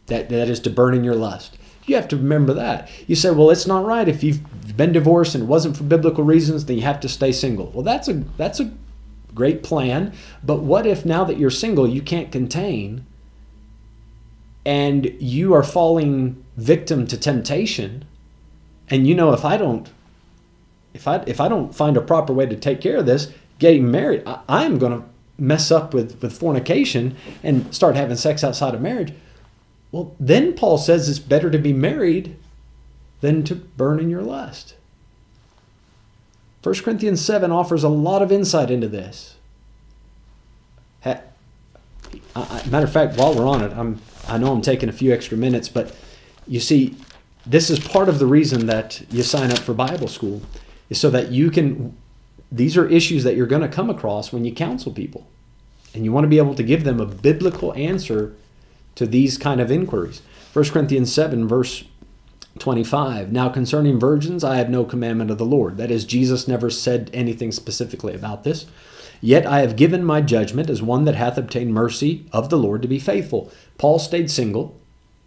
[0.07, 1.59] That, that is to burn in your lust.
[1.87, 2.89] You have to remember that.
[3.07, 4.09] You say, well, it's not right.
[4.09, 7.33] If you've been divorced and it wasn't for biblical reasons, then you have to stay
[7.33, 7.71] single.
[7.71, 8.73] Well, that's a, that's a
[9.35, 10.13] great plan.
[10.43, 13.07] But what if now that you're single, you can't contain
[14.67, 18.05] and you are falling victim to temptation
[18.89, 19.91] and you know if i don't
[20.93, 23.91] if i if i don't find a proper way to take care of this getting
[23.91, 25.09] married, I, am going to
[25.39, 29.13] mess up with, with fornication and start having sex outside of marriage.
[29.93, 32.37] Well, then Paul says it's better to be married
[33.21, 34.75] than to burn in your lust.
[36.63, 39.37] 1 Corinthians 7 offers a lot of insight into this.
[42.71, 45.37] matter of fact, while we're on it, I'm, I know I'm taking a few extra
[45.37, 45.95] minutes, but
[46.47, 46.97] you see,
[47.47, 50.43] this is part of the reason that you sign up for Bible school,
[50.91, 51.97] is so that you can,
[52.51, 55.27] these are issues that you're going to come across when you counsel people.
[55.95, 58.35] And you want to be able to give them a biblical answer
[58.97, 60.23] to these kind of inquiries.
[60.53, 61.85] 1 Corinthians 7, verse
[62.59, 63.33] 25.
[63.33, 65.77] Now concerning virgins, I have no commandment of the Lord.
[65.77, 68.67] That is, Jesus never said anything specifically about this.
[69.21, 72.83] Yet I have given my judgment as one that hath obtained mercy of the Lord
[72.83, 73.51] to be faithful.
[73.79, 74.79] Paul stayed single.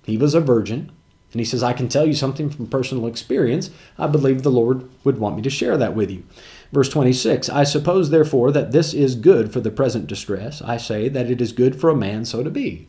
[0.03, 0.91] He was a virgin.
[1.31, 3.69] And he says, I can tell you something from personal experience.
[3.97, 6.23] I believe the Lord would want me to share that with you.
[6.71, 10.61] Verse 26 I suppose, therefore, that this is good for the present distress.
[10.61, 12.87] I say that it is good for a man so to be.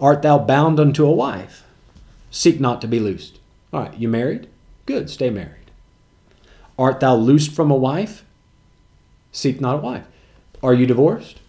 [0.00, 1.64] Art thou bound unto a wife?
[2.30, 3.38] Seek not to be loosed.
[3.72, 4.48] All right, you married?
[4.84, 5.70] Good, stay married.
[6.76, 8.24] Art thou loosed from a wife?
[9.32, 10.04] Seek not a wife.
[10.62, 11.40] Are you divorced?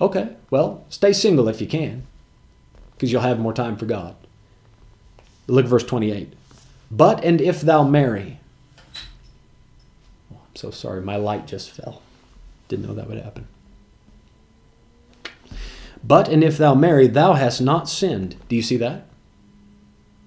[0.00, 2.06] Okay, well, stay single if you can,
[2.92, 4.16] because you'll have more time for God.
[5.46, 6.32] Look at verse 28.
[6.90, 8.40] But and if thou marry,
[10.32, 12.02] oh, I'm so sorry, my light just fell.
[12.68, 13.46] Didn't know that would happen.
[16.02, 18.36] But and if thou marry, thou hast not sinned.
[18.48, 19.06] Do you see that?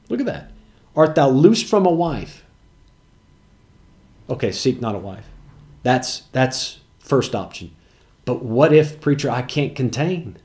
[0.10, 0.52] Look at that.
[0.96, 2.44] Art thou loosed from a wife?
[4.30, 5.26] Okay, seek not a wife.
[5.82, 7.72] That's that's first option.
[8.26, 10.38] But what if, preacher, I can't contain?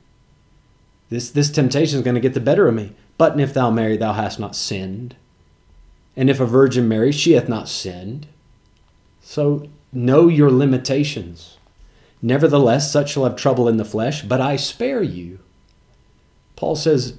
[1.09, 2.93] This this temptation is going to get the better of me.
[3.17, 5.15] But if thou marry, thou hast not sinned.
[6.15, 8.27] And if a virgin marry, she hath not sinned.
[9.21, 11.57] So know your limitations.
[12.21, 15.39] Nevertheless, such shall have trouble in the flesh, but I spare you.
[16.57, 17.17] Paul says,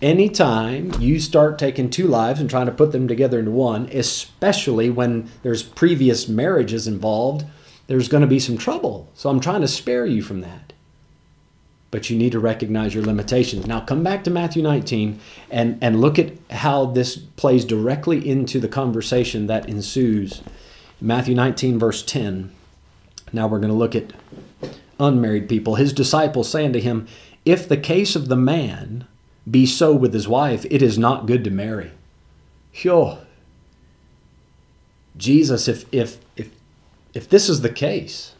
[0.00, 4.88] anytime you start taking two lives and trying to put them together into one, especially
[4.88, 7.44] when there's previous marriages involved,
[7.90, 9.08] there's going to be some trouble.
[9.14, 10.72] So I'm trying to spare you from that.
[11.90, 13.66] But you need to recognize your limitations.
[13.66, 15.18] Now come back to Matthew 19
[15.50, 20.40] and, and look at how this plays directly into the conversation that ensues.
[21.00, 22.52] Matthew 19, verse 10.
[23.32, 24.12] Now we're going to look at
[25.00, 25.74] unmarried people.
[25.74, 27.08] His disciples saying to him,
[27.44, 29.04] If the case of the man
[29.50, 31.90] be so with his wife, it is not good to marry.
[32.70, 33.18] Sure.
[35.16, 36.50] Jesus, if if if
[37.14, 38.34] if this is the case,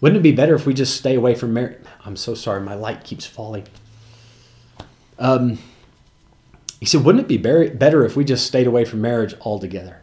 [0.00, 1.78] wouldn't it be better if we just stay away from marriage?
[2.04, 3.66] I'm so sorry, my light keeps falling.
[5.18, 5.58] Um,
[6.80, 10.00] he said, wouldn't it be better if we just stayed away from marriage altogether?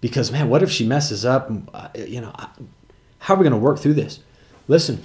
[0.00, 1.50] Because man, what if she messes up?
[1.72, 2.34] Uh, you know,
[3.20, 4.18] how are we going to work through this?
[4.66, 5.02] Listen,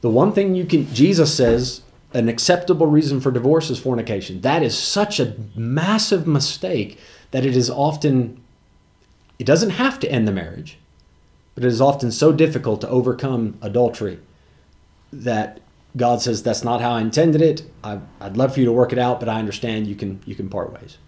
[0.00, 1.82] the one thing you can, Jesus says,
[2.14, 4.40] an acceptable reason for divorce is fornication.
[4.42, 6.98] That is such a massive mistake
[7.32, 8.40] that it is often,
[9.38, 10.78] it doesn't have to end the marriage,
[11.58, 14.20] but it is often so difficult to overcome adultery
[15.12, 15.58] that
[15.96, 17.62] God says that's not how I intended it.
[17.82, 20.36] I, would love for you to work it out, but I understand you can you
[20.36, 20.98] can part ways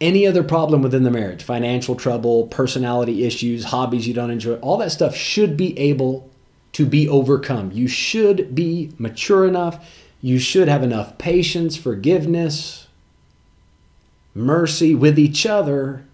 [0.00, 4.76] any other problem within the marriage, financial trouble, personality issues, hobbies you don't enjoy, all
[4.76, 6.30] that stuff should be able
[6.72, 7.72] to be overcome.
[7.72, 9.84] You should be mature enough.
[10.20, 12.86] You should have enough patience, forgiveness,
[14.34, 16.04] mercy with each other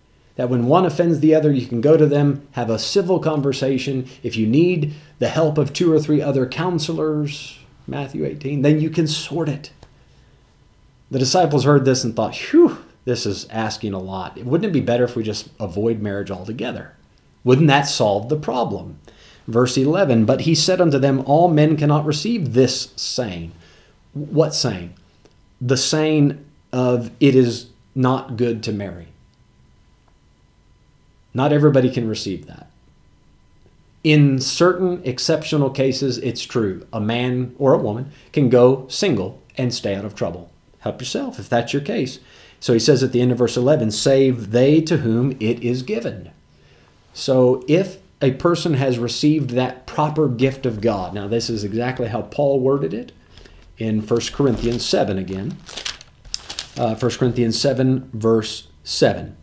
[0.40, 4.08] that when one offends the other, you can go to them, have a civil conversation.
[4.22, 8.88] If you need the help of two or three other counselors, Matthew 18, then you
[8.88, 9.70] can sort it.
[11.10, 14.42] The disciples heard this and thought, whew, this is asking a lot.
[14.42, 16.94] Wouldn't it be better if we just avoid marriage altogether?
[17.44, 18.98] Wouldn't that solve the problem?
[19.46, 23.52] Verse 11, but he said unto them, All men cannot receive this saying.
[24.14, 24.94] What saying?
[25.60, 29.08] The saying of it is not good to marry.
[31.32, 32.70] Not everybody can receive that.
[34.02, 36.86] In certain exceptional cases, it's true.
[36.92, 40.50] A man or a woman can go single and stay out of trouble.
[40.80, 42.18] Help yourself if that's your case.
[42.60, 45.82] So he says at the end of verse 11, save they to whom it is
[45.82, 46.30] given.
[47.12, 52.08] So if a person has received that proper gift of God, now this is exactly
[52.08, 53.12] how Paul worded it
[53.78, 55.56] in 1 Corinthians 7 again.
[56.76, 59.36] Uh, 1 Corinthians 7, verse 7.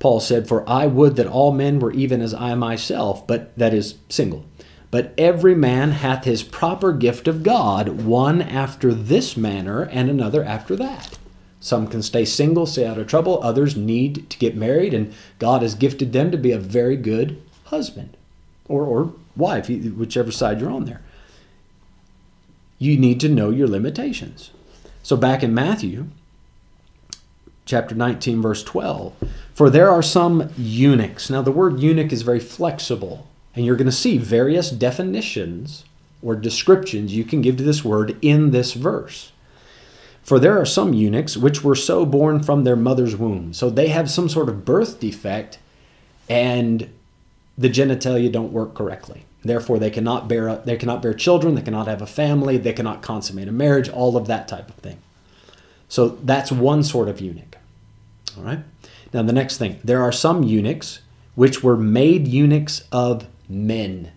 [0.00, 3.72] Paul said, For I would that all men were even as I myself, but that
[3.72, 4.44] is single.
[4.90, 10.42] But every man hath his proper gift of God, one after this manner, and another
[10.42, 11.18] after that.
[11.60, 13.38] Some can stay single, stay out of trouble.
[13.42, 17.40] Others need to get married, and God has gifted them to be a very good
[17.64, 18.16] husband
[18.66, 21.02] or, or wife, whichever side you're on there.
[22.78, 24.50] You need to know your limitations.
[25.02, 26.08] So back in Matthew
[27.70, 29.14] chapter 19, verse 12,
[29.54, 31.30] for there are some eunuchs.
[31.30, 35.84] Now, the word eunuch is very flexible, and you're going to see various definitions
[36.20, 39.30] or descriptions you can give to this word in this verse.
[40.22, 43.54] For there are some eunuchs which were so born from their mother's womb.
[43.54, 45.58] So they have some sort of birth defect
[46.28, 46.90] and
[47.56, 49.24] the genitalia don't work correctly.
[49.42, 53.00] Therefore, they cannot bear they cannot bear children, they cannot have a family, they cannot
[53.00, 54.98] consummate a marriage, all of that type of thing.
[55.88, 57.49] So that's one sort of eunuch.
[58.36, 58.60] All right.
[59.12, 61.00] Now the next thing, there are some eunuchs
[61.34, 64.12] which were made eunuchs of men.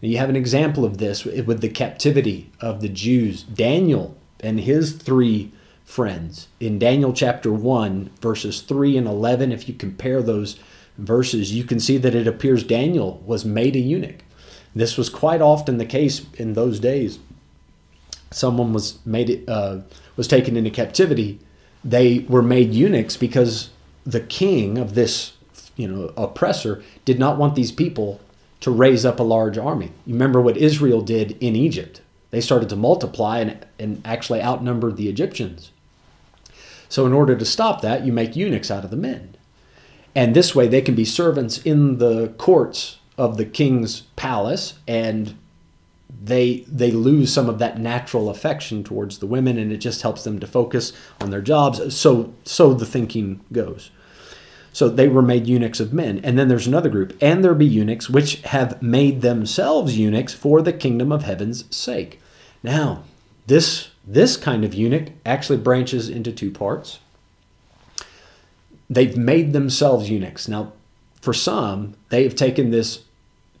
[0.00, 3.42] Now, you have an example of this with the captivity of the Jews.
[3.42, 5.52] Daniel and his three
[5.84, 9.52] friends in Daniel chapter 1, verses 3 and 11.
[9.52, 10.58] If you compare those
[10.98, 14.24] verses, you can see that it appears Daniel was made a eunuch.
[14.74, 17.18] This was quite often the case in those days.
[18.30, 19.78] Someone was made uh,
[20.16, 21.38] was taken into captivity.
[21.84, 23.70] They were made eunuchs because
[24.04, 25.32] the king of this
[25.76, 28.20] you know oppressor did not want these people
[28.60, 29.92] to raise up a large army.
[30.06, 32.00] You remember what Israel did in Egypt.
[32.30, 35.70] They started to multiply and, and actually outnumbered the Egyptians.
[36.88, 39.36] So, in order to stop that, you make eunuchs out of the men.
[40.14, 45.36] And this way, they can be servants in the courts of the king's palace, and
[46.22, 50.24] they they lose some of that natural affection towards the women, and it just helps
[50.24, 51.94] them to focus on their jobs.
[51.94, 53.90] So, so the thinking goes.
[54.72, 56.20] So they were made eunuchs of men.
[56.24, 60.60] And then there's another group, and there be eunuchs which have made themselves eunuchs for
[60.62, 62.20] the kingdom of heaven's sake.
[62.62, 63.04] Now,
[63.46, 66.98] this this kind of eunuch actually branches into two parts.
[68.90, 70.48] They've made themselves eunuchs.
[70.48, 70.72] Now,
[71.20, 73.04] for some, they've taken this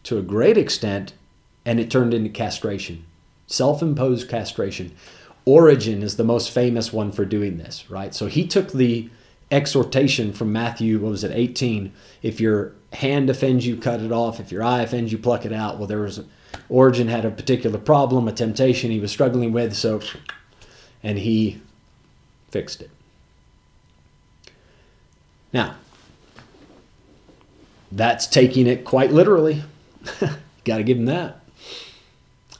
[0.02, 1.14] to a great extent
[1.64, 3.04] and it turned into castration,
[3.46, 4.94] self imposed castration.
[5.46, 8.14] Origen is the most famous one for doing this, right?
[8.14, 9.10] So he took the
[9.50, 11.92] exhortation from Matthew, what was it, 18?
[12.22, 14.40] If your hand offends you, cut it off.
[14.40, 15.78] If your eye offends you, pluck it out.
[15.78, 16.22] Well, there was
[16.68, 20.00] Origen had a particular problem, a temptation he was struggling with, so
[21.02, 21.60] and he
[22.50, 22.90] fixed it.
[25.52, 25.76] Now,
[27.92, 29.62] that's taking it quite literally.
[30.64, 31.43] Got to give him that.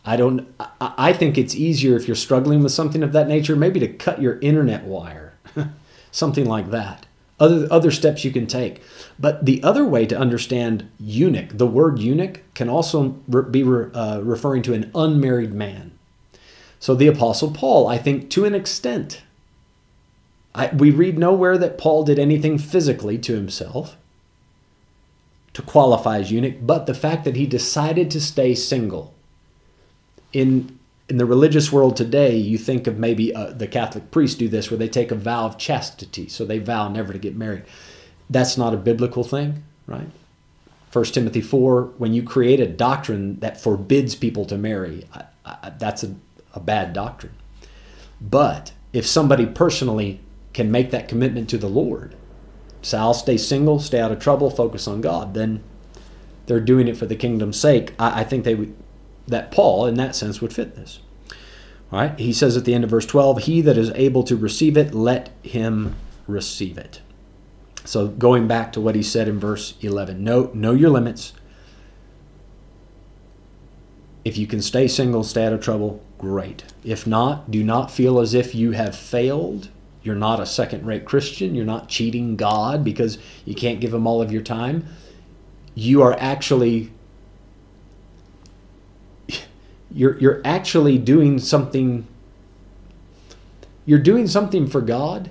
[0.04, 0.46] I don't.
[0.80, 4.20] I think it's easier if you're struggling with something of that nature, maybe to cut
[4.20, 5.34] your internet wire
[6.10, 7.06] something like that.
[7.40, 8.80] Other, other steps you can take.
[9.18, 14.62] But the other way to understand eunuch, the word eunuch can also be uh, referring
[14.62, 15.98] to an unmarried man.
[16.78, 19.22] So the Apostle Paul, I think to an extent,
[20.54, 23.96] I, we read nowhere that Paul did anything physically to himself
[25.54, 29.13] to qualify as eunuch, but the fact that he decided to stay single.
[30.34, 30.78] In
[31.08, 34.70] in the religious world today, you think of maybe uh, the Catholic priests do this,
[34.70, 37.64] where they take a vow of chastity, so they vow never to get married.
[38.30, 40.08] That's not a biblical thing, right?
[40.92, 45.72] 1 Timothy 4, when you create a doctrine that forbids people to marry, I, I,
[45.78, 46.14] that's a,
[46.54, 47.34] a bad doctrine.
[48.20, 50.20] But if somebody personally
[50.52, 52.14] can make that commitment to the Lord,
[52.80, 55.62] say, I'll stay single, stay out of trouble, focus on God, then
[56.46, 57.92] they're doing it for the kingdom's sake.
[57.98, 58.74] I, I think they would
[59.26, 61.00] that Paul, in that sense, would fit this.
[61.92, 64.36] All right, he says at the end of verse 12, He that is able to
[64.36, 65.96] receive it, let him
[66.26, 67.00] receive it.
[67.84, 71.34] So going back to what he said in verse 11, know, know your limits.
[74.24, 76.64] If you can stay single, stay out of trouble, great.
[76.82, 79.68] If not, do not feel as if you have failed.
[80.02, 81.54] You're not a second rate Christian.
[81.54, 84.86] You're not cheating God because you can't give him all of your time.
[85.74, 86.90] You are actually
[89.94, 92.06] you're you're actually doing something
[93.86, 95.30] you're doing something for God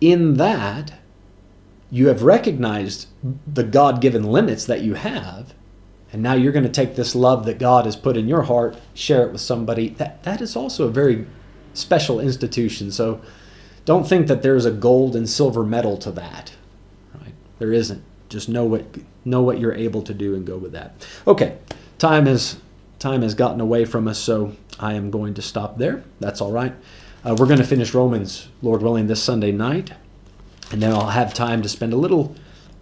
[0.00, 0.94] in that
[1.90, 3.08] you have recognized
[3.46, 5.54] the God-given limits that you have
[6.12, 8.76] and now you're going to take this love that God has put in your heart
[8.92, 9.90] share it with somebody.
[9.90, 11.26] That that is also a very
[11.74, 13.20] special institution so
[13.84, 16.52] don't think that there's a gold and silver medal to that
[17.14, 17.34] right?
[17.58, 18.02] There isn't.
[18.28, 18.84] Just know what
[19.26, 21.06] know what you're able to do and go with that.
[21.26, 21.58] Okay
[21.98, 22.56] time is
[23.02, 26.04] time has gotten away from us, so I am going to stop there.
[26.20, 26.74] That's all right.
[27.24, 29.92] Uh, we're going to finish Romans, Lord willing, this Sunday night,
[30.70, 32.34] and then I'll have time to spend a little,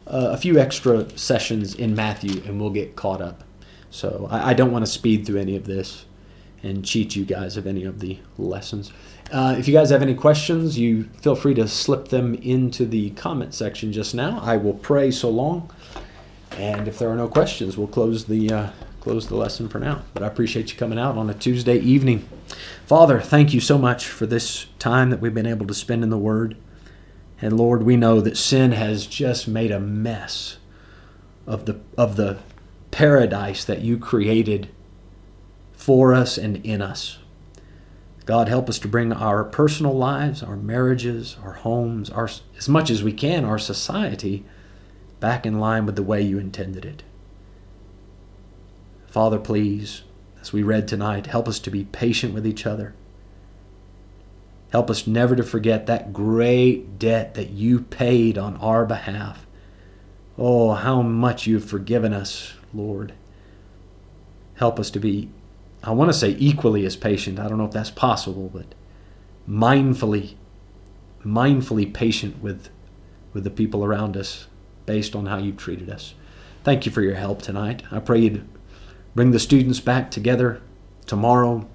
[0.07, 3.45] uh, a few extra sessions in Matthew, and we'll get caught up.
[3.91, 6.05] So I, I don't want to speed through any of this
[6.63, 8.93] and cheat you guys of any of the lessons.
[9.33, 13.11] Uh, if you guys have any questions, you feel free to slip them into the
[13.11, 14.41] comment section just now.
[14.43, 15.71] I will pray so long
[16.57, 18.71] And if there are no questions, we'll close the uh,
[19.01, 20.03] close the lesson for now.
[20.15, 22.29] But I appreciate you coming out on a Tuesday evening.
[22.87, 26.11] Father, thank you so much for this time that we've been able to spend in
[26.11, 26.57] the Word.
[27.41, 30.59] And Lord, we know that sin has just made a mess
[31.47, 32.39] of the of the
[32.91, 34.69] paradise that you created
[35.73, 37.19] for us and in us.
[38.27, 42.91] God, help us to bring our personal lives, our marriages, our homes, our, as much
[42.91, 44.45] as we can, our society
[45.19, 47.03] back in line with the way you intended it.
[49.11, 50.03] Father, please,
[50.41, 52.95] as we read tonight, help us to be patient with each other.
[54.71, 59.47] Help us never to forget that great debt that you paid on our behalf.
[60.39, 63.13] Oh, how much you've forgiven us, Lord.
[64.55, 65.29] Help us to be,
[65.83, 67.41] I want to say equally as patient.
[67.41, 68.77] I don't know if that's possible, but
[69.49, 70.35] mindfully,
[71.25, 72.69] mindfully patient with,
[73.33, 74.47] with the people around us
[74.87, 76.15] based on how you've treated us.
[76.63, 77.83] Thank you for your help tonight.
[77.91, 78.47] I pray you'd
[79.15, 80.61] bring the students back together
[81.07, 81.67] tomorrow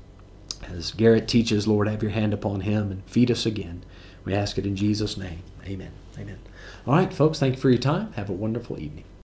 [0.68, 1.68] as Garrett teaches.
[1.68, 3.84] Lord, have your hand upon him and feed us again.
[4.24, 5.44] We ask it in Jesus' name.
[5.66, 5.92] Amen.
[6.18, 6.40] Amen.
[6.88, 8.14] All right, folks, thank you for your time.
[8.14, 9.04] Have a wonderful evening.